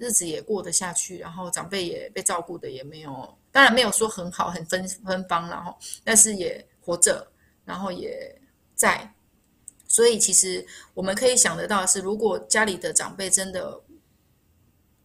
[0.02, 7.30] 日子也过得下去，然后长辈也被照顾的也没有，当然没有说很好很芬芬芳，然后但是也活着，
[7.66, 8.34] 然后也
[8.74, 9.06] 在，
[9.90, 10.64] 所以其实
[10.94, 13.78] 我们可以想得到是，如果家里的长辈真的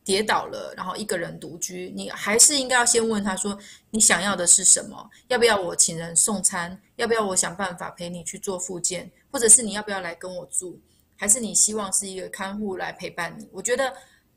[0.04, 3.58] 跌倒了，然后一个人独居，你还是应该要先问他说，
[3.90, 5.10] 你想要的是什么？
[5.30, 6.80] 要不要我请人送餐？
[6.98, 9.12] 要不要我想办法陪你去做复健？
[9.32, 10.80] 或者是你要不要来跟我住？
[11.18, 13.50] 还是你希望是一个看护来陪伴你？
[13.52, 13.92] 我觉得。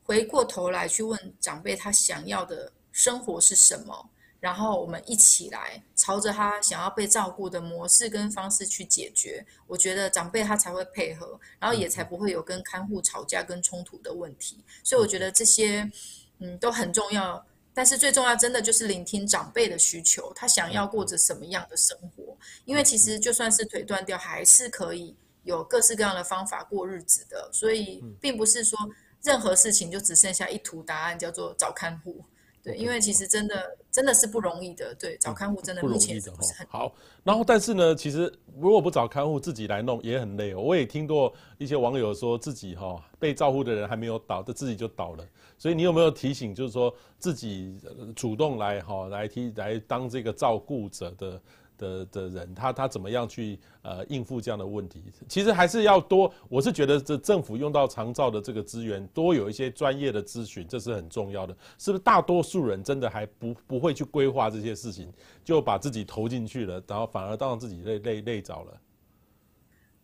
[0.08, 4.10] 回过头来去问长辈，他想要的生活是什么？
[4.40, 9.44] 然后我们一起来朝着他想要被照顾的模式跟方式去解决。
[9.66, 14.64] 我觉得长辈他才会配合，然后也才不会有跟看护吵架跟冲突的问题。
[14.84, 15.90] 所以我觉得这些
[16.38, 17.44] 嗯都很重要。
[17.74, 22.36] 但是最重要真的就是聆听长辈的需求，他想要过着什么样的生活？
[22.64, 27.48] 因为其实就算是腿断掉，还是可以有各式各样的方法过日子的。
[27.52, 28.78] 所以并不是说。
[29.20, 32.24] 任何事情就只剩下一图答案，叫做找看护。
[32.62, 34.94] 对，因为其实真的真的是不容易的。
[34.94, 36.92] 对，找看护真的目前不是很好。
[37.22, 40.60] 然后，但是呢，其实如果不找看护，自己来弄也很累哦。
[40.60, 45.24] 我也听过一些网友说自己哈被照顾的人还没有倒，他自己就倒了。
[45.56, 47.78] 所以你有没有提醒，就是说自己
[48.14, 51.40] 主动来哈来替来当这个照顾者的
[51.78, 55.02] 的的人，他他怎么样去呃应付这样的问题？
[55.26, 61.56] 其实还是要多，我是觉得这政府用到长照的这个资源，多有一些专业的咨询，这是很重要的。
[61.78, 65.10] 是不是大多数人真的还不不会去规划这些事情，
[65.44, 68.78] 就把自己投进去了，然后反而让自己累累累着了？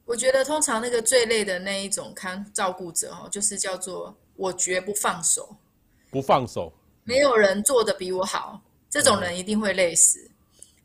[0.06, 5.56] 我觉得通常那个最累的那一种看照顾者哦，就是叫做我绝不放手，
[6.10, 6.72] 不放手，
[7.04, 8.60] 没有人做的比我好，
[8.90, 10.30] 这种人一定会累死。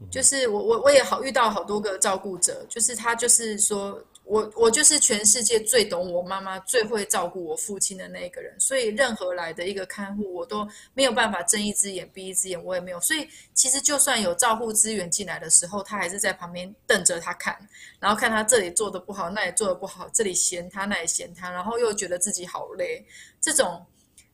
[0.10, 13.00] 就是我我我也好遇到好多个照顾者，就是他就是说我我就是全世界最懂我妈妈、最会照顾我父亲的那个人，所以任何来的一个看护，我都没有办法睁一只眼闭一只眼，我也没有。
[13.02, 17.58] 所以其实就算有照护资源进来的时候，他还是在旁边瞪着他看，
[18.00, 23.06] 然后看他这里做的不好，那里做的不好，这里嫌他，那里嫌他，然后又觉得自己好累，
[23.41, 23.86] 这种。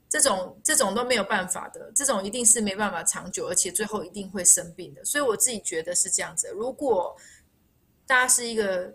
[0.08, 5.04] 这种这种都没有办法的，这种一定是没办法长久，而且最后一定会生病的。
[5.04, 6.48] 所以我自己觉得是这样子。
[6.50, 7.16] 如果
[8.06, 8.94] 大家是一个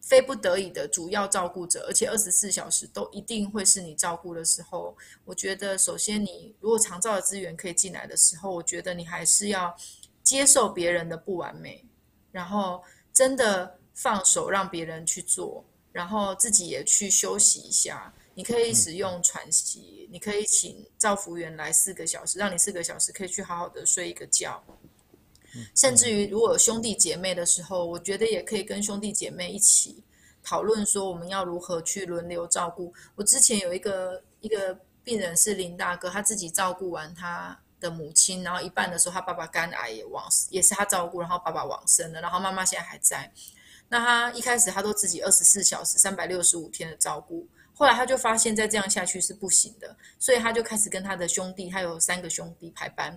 [0.00, 9.74] 非不得已的主要照顾者，而且二十四小时都一定会是你照顾的时候，我觉得首先你如果长照的资源可以进来的时候，我觉得你还是要
[10.22, 11.84] 接受别人的不完美，
[12.32, 12.82] 然后
[13.12, 18.12] 真的放手让别人去做，然后自己也去休息一下。
[18.38, 24.62] 你可以使用喘息，嗯、你可以请照服员来四个小时，让你四个小时可以去好好的睡一个觉。
[25.56, 30.04] 嗯、甚至于如果有兄弟姐妹的时候，我觉得也可以跟兄弟姐妹一起
[30.44, 32.94] 讨论说我们要如何去轮流照顾。
[33.16, 34.72] 我之前有一个一个
[35.02, 43.32] 病人是林大哥，他自己照顾完他的母亲，然后一半的时候他爸爸肝癌也往也是他照顾，然后爸爸往生了，然后妈妈现在还在。
[43.88, 47.44] 那他一开始他都自己二十四小时三百六十五天的照顾。
[47.78, 53.16] 后来他就发现，再这样下去是不行的，所以他就开始跟他的兄弟，他有三个兄弟排班，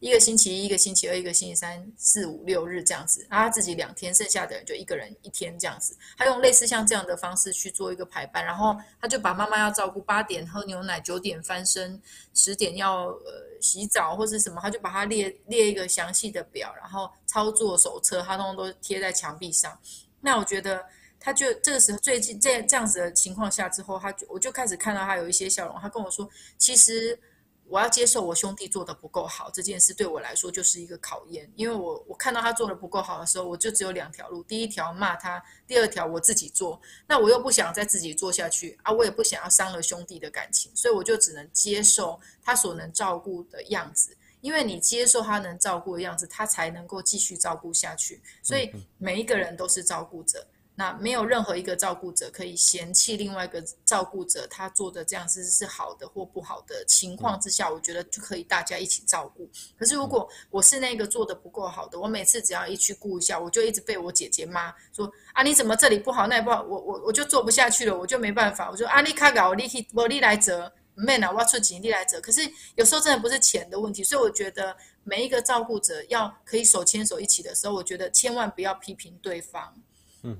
[0.00, 5.96] 一个星期一，一个星期二，一个星期三，四五六日这样子，然后他自己两天，剩下的人就一个人一天这样子。
[6.18, 11.98] 他用类似像这样的方式去做一个排班，然后他就把妈妈要照顾八点喝牛奶，九点翻身，
[12.34, 19.78] 十点要呃洗澡或是什么，他就把它列列一个详细的表，然后操作手册，他通通都贴在墙壁上。
[20.20, 20.84] 那我觉得。
[21.24, 25.78] 他就这个时候最近在这样子的情况下之后，他就我就开始看到他有一些笑容。
[25.80, 27.16] 他跟我说：“其实
[27.68, 31.48] 我要接受我兄弟做的不够好这件事，对我来说就是一个考验。
[31.54, 36.80] 因为我我看到他做的不够好的时候，我就只有两条路：第一条骂他，第二条我自己做。
[37.06, 44.16] 那我又不想再自己做下去啊，我也不想要伤了兄弟的感情，所以我就只能接受他所能照顾的样子。
[44.40, 48.20] 因为你接受他能照顾的样子，他才能够继续照顾下去。
[48.42, 50.44] 所以每一个人都是照顾者。”
[50.74, 59.48] 那没有任何一个照顾者可以嫌弃另外一个照顾者他做的这样子是好的或不好的情况之下，我觉得就可以大家一起照顾。
[59.78, 68.70] 可是如果我是那个做的不够好的，我每次只要一去顾一下，我就一直被我姐姐骂说啊，你怎么这里不好那里不好，我我我就做不下去了，我就没办法。
[68.70, 72.18] 我就啊，你卡搞，你去我你来折，没呐，我要出钱你来折。
[72.22, 72.40] 可是
[72.76, 79.74] 有时候真的不是钱的问题，所以我觉得每一个照顾者要可以手牵手一起的时候，我觉得千万不要批评对方。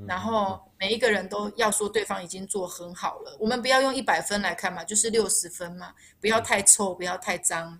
[0.07, 7.78] 然后每一个人都要说对方已经做很好了，我们不要用一百分来看嘛，就是六十分嘛，不要太臭，不要太脏。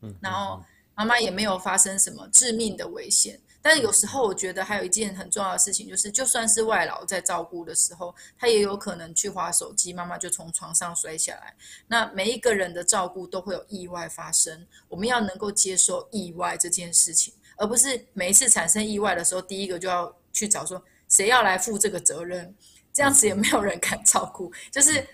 [0.00, 0.62] 嗯然后
[0.94, 11.54] 妈妈也没有发生什么致命的危险，但是有时候我觉得还有一件很重要的事情，就是就算是外劳在照顾的时候，他也有可能去划手机，妈妈就从床上摔下来。
[11.86, 20.80] 那每一个人的照顾都会有意外发生，我们要能够接受意外这件事情，而不是每一次产生意外的时候，第一个就要去找说。
[21.10, 22.54] 谁要来负这个责任？
[22.92, 24.50] 这样子也没有人敢照顾。
[24.70, 25.06] 就是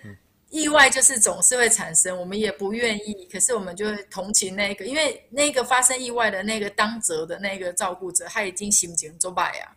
[0.49, 3.27] 意外，就是总是会产生，我们也不愿意。
[3.31, 9.75] 可是我们就会同情那个，因为那个发生意外的那个当责的那个照顾者，他已经心情走败啊，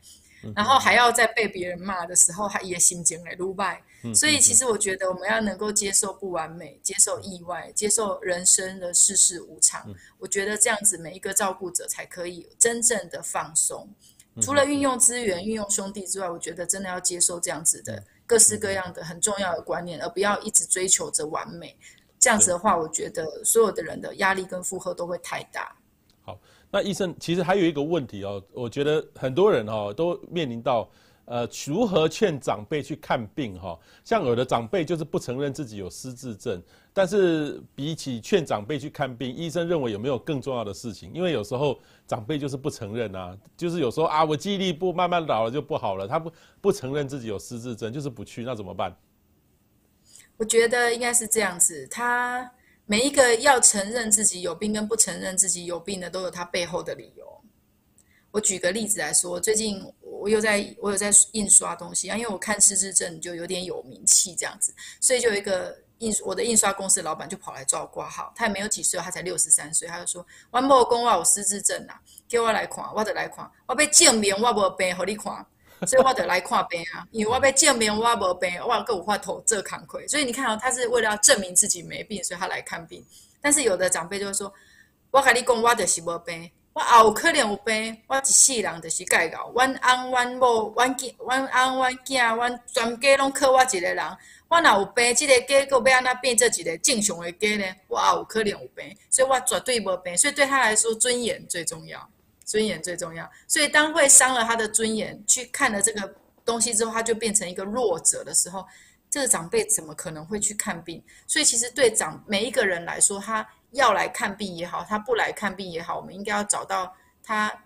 [0.54, 3.82] 然后还要在被别人骂的时候，他也心情来路败。
[4.14, 9.86] 所以其实我觉得，我们要能够接受不完美，接受意外，接受人生的世事无常。
[10.18, 13.86] 我觉得这样子，每一个照顾者才可以真正的放松。
[14.40, 21.76] 除了运用资源、运用兄弟之外，我觉得真的要接受这样子的各式各样的很重要的观念，而不要一直追求着完美。
[22.18, 25.74] 这样子的话，我觉得所有的人的压力跟负荷都会太大。
[26.22, 26.38] 好，
[26.70, 30.88] 那医生其实还有一个问题哦，我觉得很多人哦都面临到。
[31.30, 33.56] 呃，如何劝长辈去看病？
[33.56, 36.60] 哈，像有的长辈就是不承认自己有失智症，
[36.92, 41.12] 但是比起劝长辈去看病，医生认为有没有更重要的事情？
[41.14, 48.92] 因为有时候长辈就是不承认啊，就是有时候啊，我记忆力不慢慢老了就不好了，他不不承认自己有失智症，就是不去，那怎么办？
[50.36, 52.50] 我觉得应该是这样子，他
[52.86, 57.39] 每一个要承认自己有病跟不承认自己有病的，都有他背后的理由。
[58.30, 75.46] 我举个例子来说，最近我又在我有在印刷东西啊，因为我看失智症就有点有名气这样子，所以就有一个印我的印刷公司老板就跑来找我挂号，他也没有几岁，他才六十三岁，他就说：“我某公我有失智症啊，给我来看，我得来看，我被证明我无病，给你看。”
[75.86, 80.06] 所以我得来看病啊，因为我被证明我没病，我要跟我话头这扛亏。
[80.06, 83.02] 所以你看到、哦、他是为了要证明自己没病，所以他来看病。
[83.40, 84.52] 但是有的长辈就会说，
[85.10, 89.50] 我跟你讲，我就是没病，我也有可能有病，我一世人就是介搞。
[89.54, 93.98] 阮翁、阮某、阮囝、阮翁、阮囝、阮全家拢靠我一个人。
[94.48, 97.64] 我若有病，这个家佫要安怎变做一个正常的家呢？
[97.88, 100.16] 我也有可能有病，所以我绝对无病。
[100.16, 102.08] 所以对他来说，尊严最重要。
[102.44, 106.12] 尊严最重要，所以当会伤了他的尊严，去看了这个
[106.44, 108.66] 东西之后，他就变成一个弱者的时候，
[109.08, 111.00] 这个长辈怎么可能会去看病？
[111.28, 117.64] 所以其实对长每一个人来说，他要来看病也好，他不来看病也好，我们应该要找到他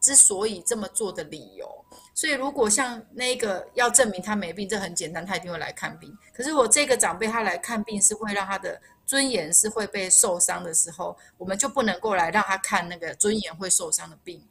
[0.00, 1.84] 之所以这么做的理由。
[2.12, 6.16] 所以如果像那个要证明他没病，这很简单，他一定会来看病。
[6.32, 8.80] 可是我这个长辈他来看病是会让他的。
[9.06, 14.42] 尊严是会被受伤的时候，我们就不能够来让他看那个尊严会受伤的病。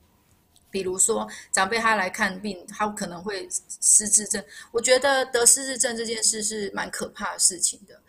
[0.69, 3.49] 比如说，长辈他来看病，他可能会
[3.81, 4.45] 失智症。
[4.71, 7.99] 我觉得得失智症这件事是蛮可怕的事情的。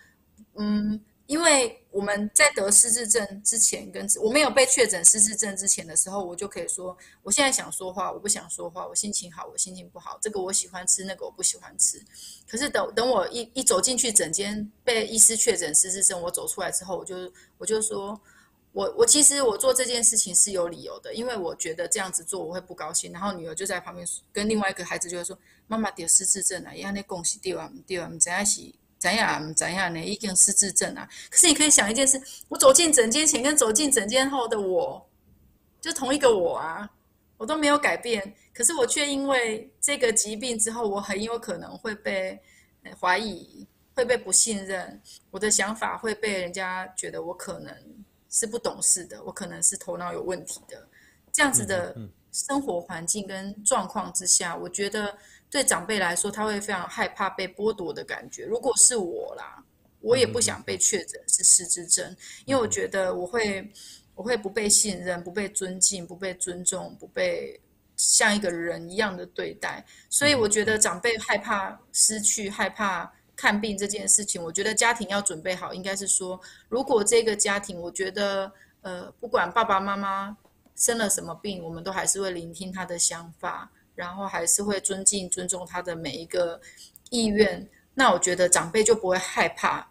[0.57, 1.03] 嗯。
[1.35, 12.01] 因为我们在得失智症之前，跟我没有被确诊失智症之前的时候，我就可以说，我现在想说话，我不想说话，我心情好，我心情不好，这个我喜欢吃，那个我不喜欢吃。
[12.49, 17.17] 可是等等我一一走进去诊间，被医师确诊失智症，我走出来之后，我就
[17.59, 18.21] 我就说，
[18.71, 23.11] 我我其实我做这件事情是有理由的，因为我觉得这样子做我会不高兴。
[23.11, 28.73] 然后女儿就在旁边跟另外一个孩子就会说，妈妈得失智症了，因为那恭喜对啊，对啊，怎样是？
[29.05, 30.03] 怎样怎样呢？
[30.03, 31.07] 已经失智症啊！
[31.29, 35.07] 可是你可以想一件事：我走进诊间前跟走进诊间后的我，
[35.79, 36.89] 就同一个我啊，
[37.37, 38.35] 我都没有改变。
[38.55, 42.41] 可是我却因为这个疾病之后，我很有可能会被
[42.99, 44.99] 怀疑，会被不信任，
[45.31, 47.77] 我的想法会被人家觉得我可能
[48.31, 50.89] 是不懂事的，我可能是头脑有问题的。
[51.31, 51.95] 这样子的
[52.33, 55.15] 生活环境跟状况之下，我觉得。
[55.55, 58.45] 对长辈来说，他会非常害怕被剥夺的感觉。
[58.45, 59.63] 如果是我啦，
[60.01, 63.71] 我也不想被确诊是失智症，因为我觉得我会，
[64.17, 67.61] 我会不被信任、不被尊敬、不被尊重、不被
[67.97, 69.87] 像一个人一样的对待。
[70.11, 78.51] 所以我觉得长辈害怕失去、害怕看病这件事情，我觉得家庭要准备好，应该是说，如果这个家庭，我觉得，
[78.81, 80.37] 呃，不管爸爸妈妈
[80.75, 83.71] 生了什么病，我们都还是会聆听他的想法。
[83.95, 86.61] 然后还是会尊敬、尊重他的每一个
[87.11, 87.69] 意愿。
[87.95, 89.89] 那我觉得长辈就不会害怕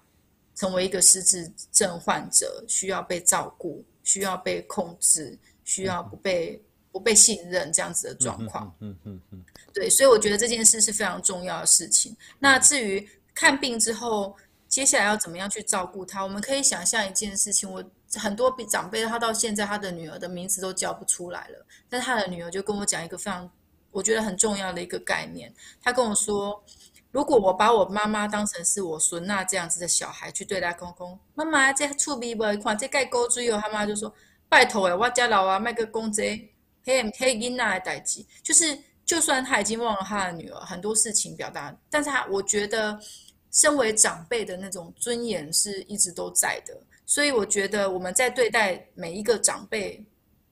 [0.55, 8.75] 成为一个失智症患者，需要被照顾，需要被控制，需要不被不被信任这样子的状况。
[8.81, 9.43] 嗯嗯嗯。
[9.73, 12.15] 对，所以我觉得这件事是非常重要的事情。
[12.39, 14.35] 那至于看病之后，
[14.67, 17.71] 接下来要怎么样去照顾他，我们可以想象一件事情。
[17.71, 17.81] 我
[18.15, 23.49] 很多长辈他到现在他的女儿的名字都叫不出来了，但他的女儿就跟我讲一个非常。
[23.93, 26.61] 我觉得很重要的一个概念，他跟我说，
[27.11, 32.43] 如果我把我妈妈当成是我孙娜这样子的小孩去对待公公，妈妈这厝边不？
[32.61, 34.11] 看这盖沟水哦，他妈就说
[34.49, 36.23] 拜托诶，我家老啊卖个公仔，
[36.83, 42.99] 嘿嘿囡仔的代志，就是就算他已经忘了他的女儿很多事情表达，但是他我觉得
[43.51, 46.75] 身为长辈的那种尊严是一直都在的，
[47.05, 50.03] 所以我觉得我们在对待每一个长辈，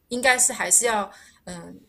[0.09, 1.11] 应该是还是要
[1.45, 1.81] 嗯。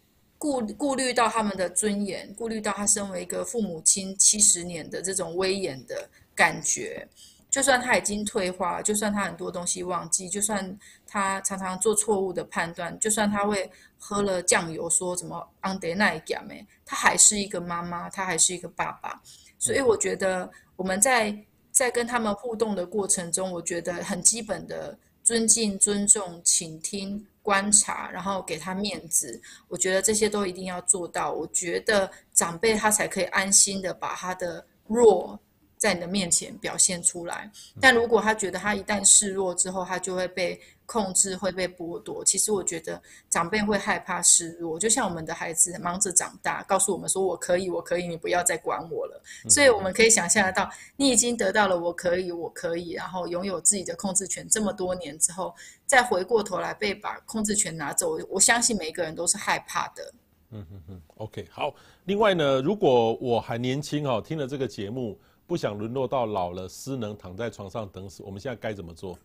[0.43, 7.07] 顾顾虑到他们的尊严，顾虑到他身为一个父母亲七十年的这种威严的感觉，
[7.49, 10.77] 就算他已经退化，就算他很多东西忘记，就算
[11.07, 19.23] 他常常做错误的判断，就算他会喝了酱油说什么安德奈讲没，他还是一个妈妈，他还是一个爸爸。
[19.61, 21.33] 所以我觉得我们在
[21.71, 27.25] 在跟他们互动的过程中，我觉得很基本的尊敬、尊重、倾听。
[27.43, 31.33] 观察，然后给他面子，我觉得这些都一定要做到。
[31.33, 35.39] 我觉得长辈他才可以安心的把他的弱
[35.83, 37.51] 在你的面前表现出来。
[37.81, 42.25] 但如果他觉得他一旦示弱之后，他就会被控制，会被剥夺。
[42.25, 49.21] 其实我觉得长辈会害怕示弱，就像我们的孩子忙着长大，告诉我们说：“我可以，我可以，你不要再管我了。”
[49.51, 55.53] 所以我们可以想象得到，你已经得到了“我可以，我可以”，然后拥有自己的控制权这么多年之后，
[55.85, 60.15] 再回过头来被把控制权拿走，我相信每一个人都是害怕的。
[60.51, 61.75] 嗯嗯嗯，OK，好。
[62.05, 65.19] 另外呢，如果我还年轻哦，听了这个节目。
[65.47, 69.19] 不想沦落到老了失能躺在床上等死，我们现在该怎么做？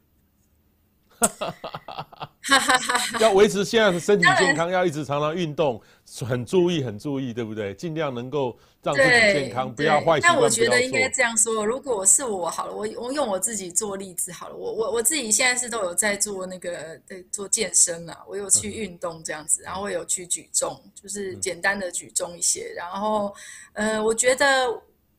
[3.19, 5.81] 要维持现在的身体健康，要一直常常运动，
[6.25, 7.73] 很注意，很注意，对不对？
[7.73, 10.21] 尽量能够让自己健康，不要坏习惯。
[10.21, 14.55] 但我觉得应该这样说：如果是我好了，我我用我自己做例子好了。
[14.55, 22.71] 我我我自己现在是都有在做那个对做健身啊，我有去运动这样子，然后我有去举重，就是简单的举重一些。
[22.75, 23.33] 然后
[23.73, 24.67] 呃，我觉得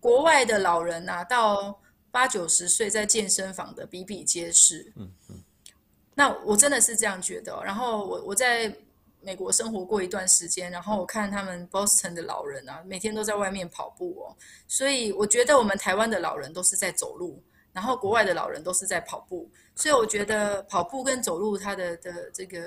[0.01, 1.79] 国外的老人啊，到
[2.11, 4.93] 八九十岁在健身房的比比皆是。
[4.97, 5.43] 嗯嗯。
[6.15, 7.63] 那我真的是这样觉得哦。
[7.65, 8.75] 然后我我在
[9.21, 14.37] 美国生活过一段时间，然后我看他们 Boston 的老人啊，每天都在外面跑步哦。
[14.67, 17.43] 所以我觉得我们台湾的老人都是在走路，
[17.73, 19.49] 然后国外的老人都是在跑步。
[19.75, 22.63] 所以我觉得跑步跟走路，它的的这个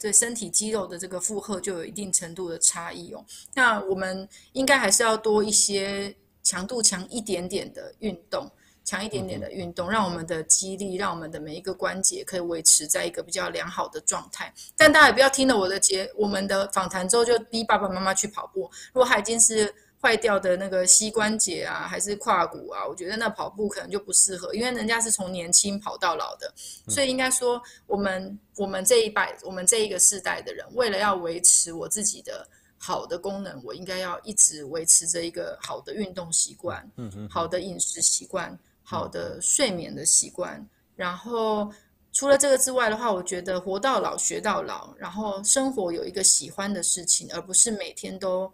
[0.00, 3.24] 对身体肌肉的这个负荷就有一定程度的差异哦。
[3.52, 6.14] 那我们应该还是要多一些
[6.44, 8.48] 强度强一点点的运动。
[8.86, 14.52] 强一点点的运动，让我们的肌力，让我们的每一个关节可以维持在一个比较良好的状态。
[14.76, 18.70] 但大家也不要听了我的节，我们的访谈之后就逼爸爸妈妈去跑步。
[18.92, 26.52] 如果他已经是坏掉的那个膝关节啊，还是胯骨啊，我觉得那跑步可能就不适合，因为人家是从年轻跑到老的。
[26.86, 32.46] 所以应该说，我们我们这一代，我们这一个世代的人，为了要维持我自己的
[32.86, 38.58] 好的功能，我应该要一直维持着一个好的运动习惯，嗯嗯，好的饮食习惯。
[38.86, 40.62] 好的睡眠的习惯，
[40.94, 41.72] 然后
[42.12, 48.52] 除了这个之外的话，我觉得活到老学到老，然后生活有一个喜欢的事情，而不是每天都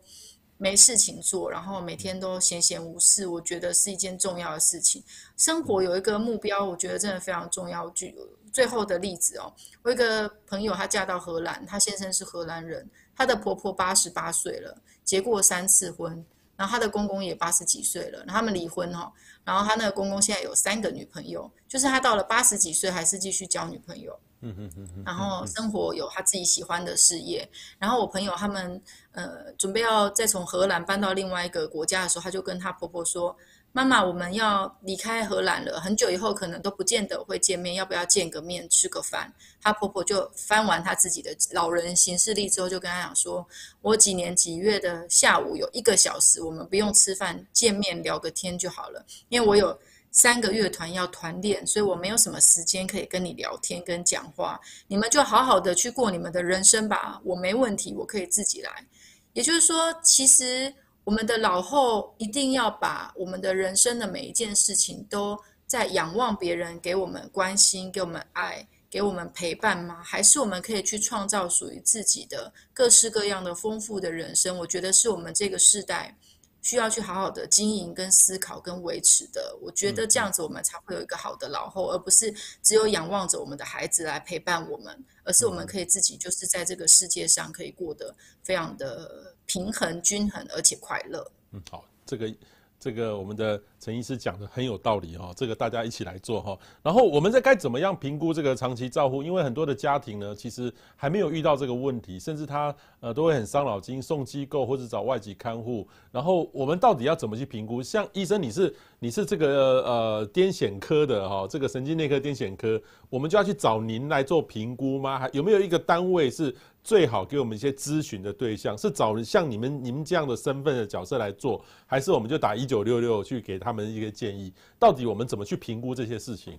[0.63, 5.03] 没事情做，然后每天都闲闲无事，我觉得是一件重要的事情。
[5.39, 7.89] 生活有一个目标，我觉得真的非常重要。
[7.91, 8.15] 举
[8.53, 9.51] 最后的例子哦，
[9.83, 12.87] 我一个朋友她嫁到荷兰，她先生是荷兰人，
[13.17, 16.23] 她的婆婆八十八岁了，结过三次婚。
[16.61, 19.11] 然后他的公公也八十几岁了，然后他们离婚哈，
[19.47, 27.49] 然后他那个公公现在有三个女朋友，就是他到了八十几岁还是继续交女朋友，嗯嗯嗯，然后生活有他自己喜欢的事业，
[27.79, 28.79] 然后我朋友他们
[29.13, 33.35] 呃准备要再从荷兰搬到另外一个国家的时候，他就跟他婆婆说。
[33.73, 39.33] 妈妈，我们要离开荷兰了，很久以后可能都不见得会见面，要不要见个面吃个饭？
[39.63, 43.47] 她婆婆就翻完她自己的老人行事历之后，就跟她讲说
[43.81, 49.07] ：“我几年几月的下午有一个小时，我们不用吃饭，见面聊个天就好了。
[49.29, 49.79] 因为我有
[50.11, 54.61] 三个乐团要团练，所以我没有什么时间可以跟你聊天跟讲话。
[54.89, 58.85] 你们就好好的去过你们的人生吧，我没问题，我可以自己来。
[59.33, 60.75] 也就是说，其实。
[61.11, 65.37] 我们的老后一定要把我们的人生的每一件事情都
[65.67, 70.01] 在仰望别人给我们关心、给我们爱、给我们陪伴吗？
[70.05, 74.57] 还是我们可以去创造属于自己的各式各样的丰富的人生？
[74.57, 76.17] 我觉得是我们这个世代
[76.63, 79.59] 需要去好好的经营、跟思考、跟维持的。
[79.61, 82.33] 我觉得这样子我们才会有一个好的老后，而不是
[82.63, 89.35] 只有仰望着我们的孩子来陪伴我们，而是我们可以自己就是在这个世界上可以过得非常的。
[89.53, 91.27] 平衡、均衡，而且快乐。
[91.51, 92.35] 嗯，好，这个
[92.79, 96.57] 这个我们的陈医师讲的很有道理哈，这个大家一起来做哈。
[96.85, 99.25] 然后我们在该怎么样评估这个长期照护？
[99.25, 105.87] 因为很多的家庭呢，其实还没有遇到这个问题，甚至他呃都会很伤脑筋，送机构或者找外籍看护。
[106.13, 107.83] 然后我们到底要怎么去评估？
[107.83, 115.19] 像医生，你是你是这个呃癫痫科的哈，这个神经内科癫痫科，我们就要去找您来做评估吗？
[115.19, 116.55] 还有没有一个单位是？
[116.83, 124.53] 最好给我们一些咨询的对象，是找像你们你们这样的身份的角色来做，还是我们就打一九六六去给他们一个建议？
[124.79, 126.59] 到底我们怎么去评估这些事情？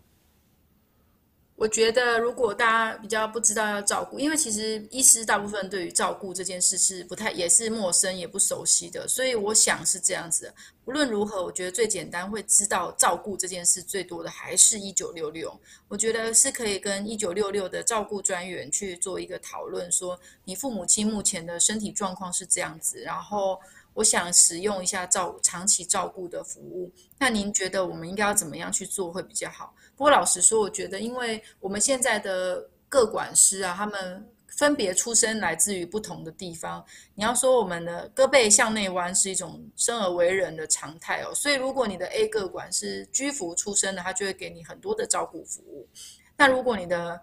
[1.61, 10.51] 我觉得，如果大家比较不知道要照顾，因为其实医师大部分对于照顾这件事是不太，也是陌生也不熟悉的，所以我想是这样子。
[10.85, 15.55] 无论如何，我觉得最简单会知道照顾这件事最多的还是一九六六。
[15.87, 23.59] 我觉得是可以跟一九六六的照顾专员去做一个讨论，说你父母亲目前的身体状况是这样子，然后。
[23.93, 26.89] 我想使用一下照长期照顾的服务，
[27.19, 29.75] 那您觉得我们应该要怎么样去做会比较好？
[30.01, 36.83] 不过老实说，我觉得，因为我们现在的各管师啊，他们分别出生来自于不同的地方。
[37.13, 45.87] 你要说我们的胳膊向内弯是一种生而为人的常态哦，所以如果你的 A 个管是居服出身的，他就会给你很多的照顾服务。
[46.35, 47.21] 那如果你的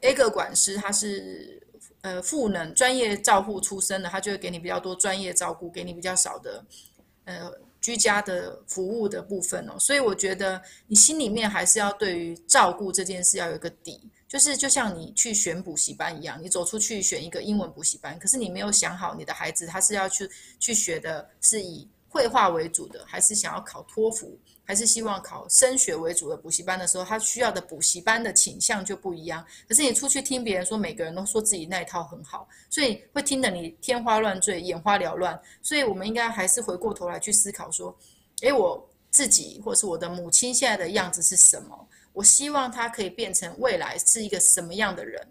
[0.00, 1.62] A 个管师他是
[2.00, 6.64] 呃，赋能专业照护出身的，他就会给你比较多专业照顾，给你比较少的
[7.26, 9.78] 呃居家的服务的部分哦。
[9.78, 24.38] 所以我觉得你心里面还是要对于照顾这件事要有一个底，就是就像你去选补习班一样，你走出去选一个英文补习班，可是你没有想好你的孩子他是要去去学的是以绘画为主的，还是想要考托福，
[24.70, 29.44] 还是希望考升学为主的补习班的时候，他需要的补习班的倾向就不一样。
[29.68, 35.36] 可是你出去听别人说，每个人都说自己那一套很好，所以会听得你天花乱坠、眼花缭乱。
[35.60, 37.92] 所以我们应该还是回过头来去思考说，
[38.42, 41.88] 诶，我自己或是我的母亲现在的样子是什么？
[42.12, 45.26] 我希望他可以变成未来是一个什么样的人？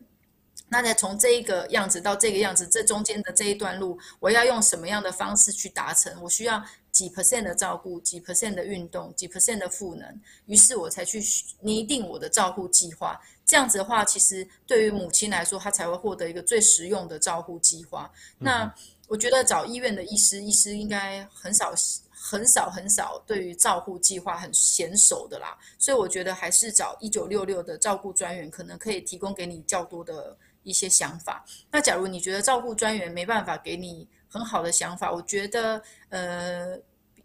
[0.67, 6.21] 那再从这一个样子到这个样子，这中间的这一段路，我要用什么样的方式去达成？
[6.21, 6.61] 我需要
[6.99, 11.23] 几 percent 的照顾，几 percent 的运动，几 percent 的赋能，于是我才去
[11.61, 13.17] 拟定我的照护计划。
[13.45, 18.11] 这样子的话，其实对于母亲来说，她才会获得一个最实用的照护计划。
[18.37, 18.69] 那
[19.07, 21.73] 我觉得找医院的医师，医师应该很少。
[22.21, 31.45] 很少很少，对于照护计划很娴熟的啦，所以我觉得还是找一九六六的照顾专员，可能可以提供给你较多的一些想法。
[31.71, 36.77] 那假如你觉得照顾专员没办法给你很好的想法，我觉得，呃，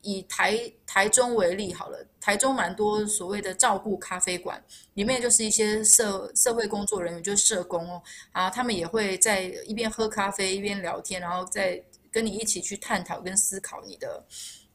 [0.05, 4.62] 以台台中为例好了，台中蛮多所谓的照顾咖啡馆，
[4.94, 11.82] 里面就是一些社社会工作人员，就是社工哦，啊，他们也会在一边喝咖啡一边聊天，然后再
[12.12, 14.24] 跟你一起去探讨跟思考你的。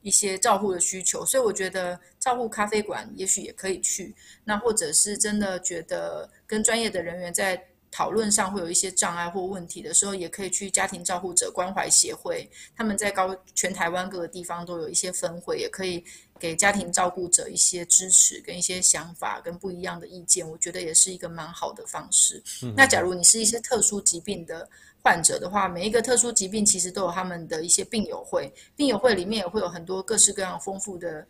[0.01, 4.15] 一些照护的需求，所以我觉得照护咖啡馆也许也可以去。
[4.45, 7.61] 那或者是真的觉得跟专业的人员在
[7.91, 12.49] 讨论上会有一些障碍或问题的时候，也可以去家庭照护者关怀协会。
[12.75, 16.03] 他们在高全台湾各个地方都有一些分会，也可以
[16.39, 20.49] 给家庭照顾者一些支持跟一些想法跟不一样的意见。
[20.49, 22.41] 我觉得也是一个蛮好的方式。
[22.63, 22.73] 嗯。
[22.75, 24.69] 那假如你是一些特殊疾病的。
[25.01, 31.25] 患者的话，每一个特殊疾病其实都有他们的一些病友会，病友会里面也会有很多各式各样丰富的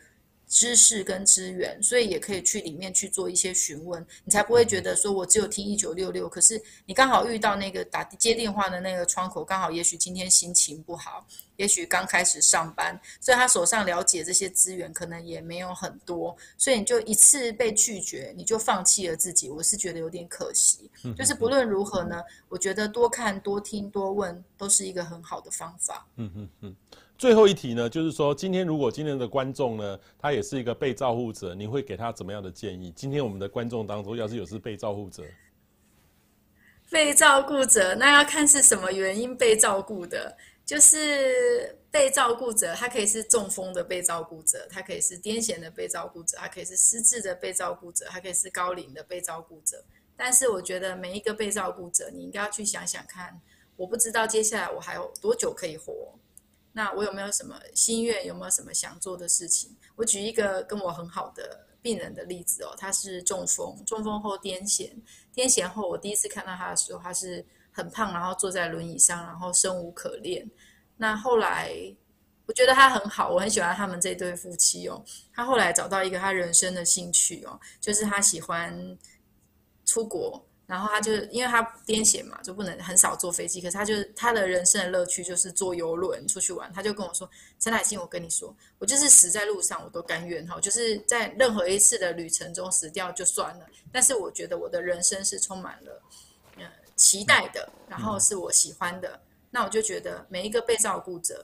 [0.49, 11.23] 知识跟资源，所以也可以去里面去做一些询问，你才不会觉得说我只有听一九六六，可是你刚好遇到那个打接电话的那个窗口，刚好也许今天心情不好，
[11.57, 20.89] 也许刚开始上班，所以他手上了解这些资源可能也没有很多，所以你就一次被拒绝，你就放弃了自己，我是觉得有点可惜。
[21.15, 26.07] 就是不论如何呢，我觉得多看、多听、多问都是一个很好的方法。
[26.15, 26.75] 嗯嗯嗯。
[27.19, 32.93] 最后一题呢，就是说，今天如果今天的观众呢，他也是一个被照护者，你会给他怎么样的建议？
[32.95, 35.21] 今天我们的观众当中，要是有是被照护者，
[36.89, 40.35] 被照顾者，那要看是什么原因被照顾的。
[40.65, 49.83] 就是被照顾者，他可以是中风的被照顾者，他可以是癫痫的被照顾者，他可以是失智的被照顾者，他可以是高龄的被照顾者。
[50.15, 53.41] 但是我觉得每一个被照顾者，你应该要去想想看，
[53.75, 56.13] 我不知道接下来我还有多久可以活。
[56.71, 58.25] 那我有没有什么心愿？
[58.25, 59.75] 有没有什么想做的事情？
[59.95, 64.91] 我举一个跟我很好的病人的例子哦，他是中风，中风后癫痫，
[65.33, 70.49] 癫痫后我第一次看到他的时候，他是很胖，然后坐在轮椅上，然后生无可恋。
[70.95, 71.73] 那后来
[72.45, 75.03] 我觉得他很好，我很喜欢他们这对夫妻哦。
[75.33, 78.97] 他后来找到一个他人生的兴趣哦，就是他喜欢
[79.85, 80.45] 出国。
[80.69, 83.59] 然后他就因为他癫痫嘛，就不能很少坐飞机。
[83.59, 86.71] 可是他就是他的人生的乐趣就是坐游轮出去玩。
[86.71, 87.27] 他就跟我说
[87.59, 93.65] ：“陈乃馨，我跟你说，我就是死在路上我都甘愿哈，就是在任何一次的旅程中死掉就算了。
[93.91, 96.03] 但是我觉得我的人生是充满了
[96.57, 96.63] 嗯
[96.95, 99.19] 期待的，然后是我喜欢的。
[99.49, 101.43] 那我就觉得每一个被照顾者，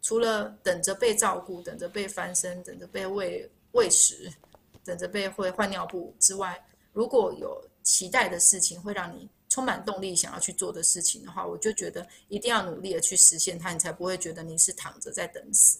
[0.00, 4.32] 除了等着被照顾、等着被翻身、等着被喂喂食、
[4.84, 7.60] 等着被会换尿布之外，如果有。
[7.90, 15.76] 期待的事情会让你充满动力，想要去做的事情的话，我就觉得一定要努力的去实现它，你才不会觉得你是躺着在等死。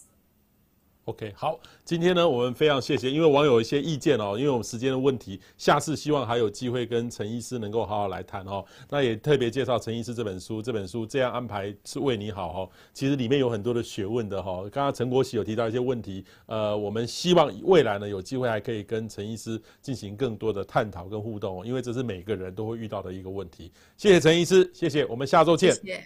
[1.11, 8.63] OK，好，今天呢，我们非常谢谢，因为网友一些意见哦，因为我们时间的问题，下次希望还有机会跟陈医师能够好好来谈哦。
[8.89, 12.69] 那也特别介绍陈医师这本书，这本书这样安排是为你好哦。
[12.93, 14.61] 其实里面有很多的学问的哈。
[14.71, 23.69] 刚刚陈国喜有提到一些问题，呃，我们希望未来呢有机会还可以跟陈医师进行更多的探讨跟互动，因为这是每个人都会遇到的一个问题。
[23.97, 25.73] 谢谢陈医师，谢谢，我们下周见。
[25.73, 26.03] 谢谢，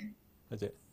[0.49, 0.84] 再见。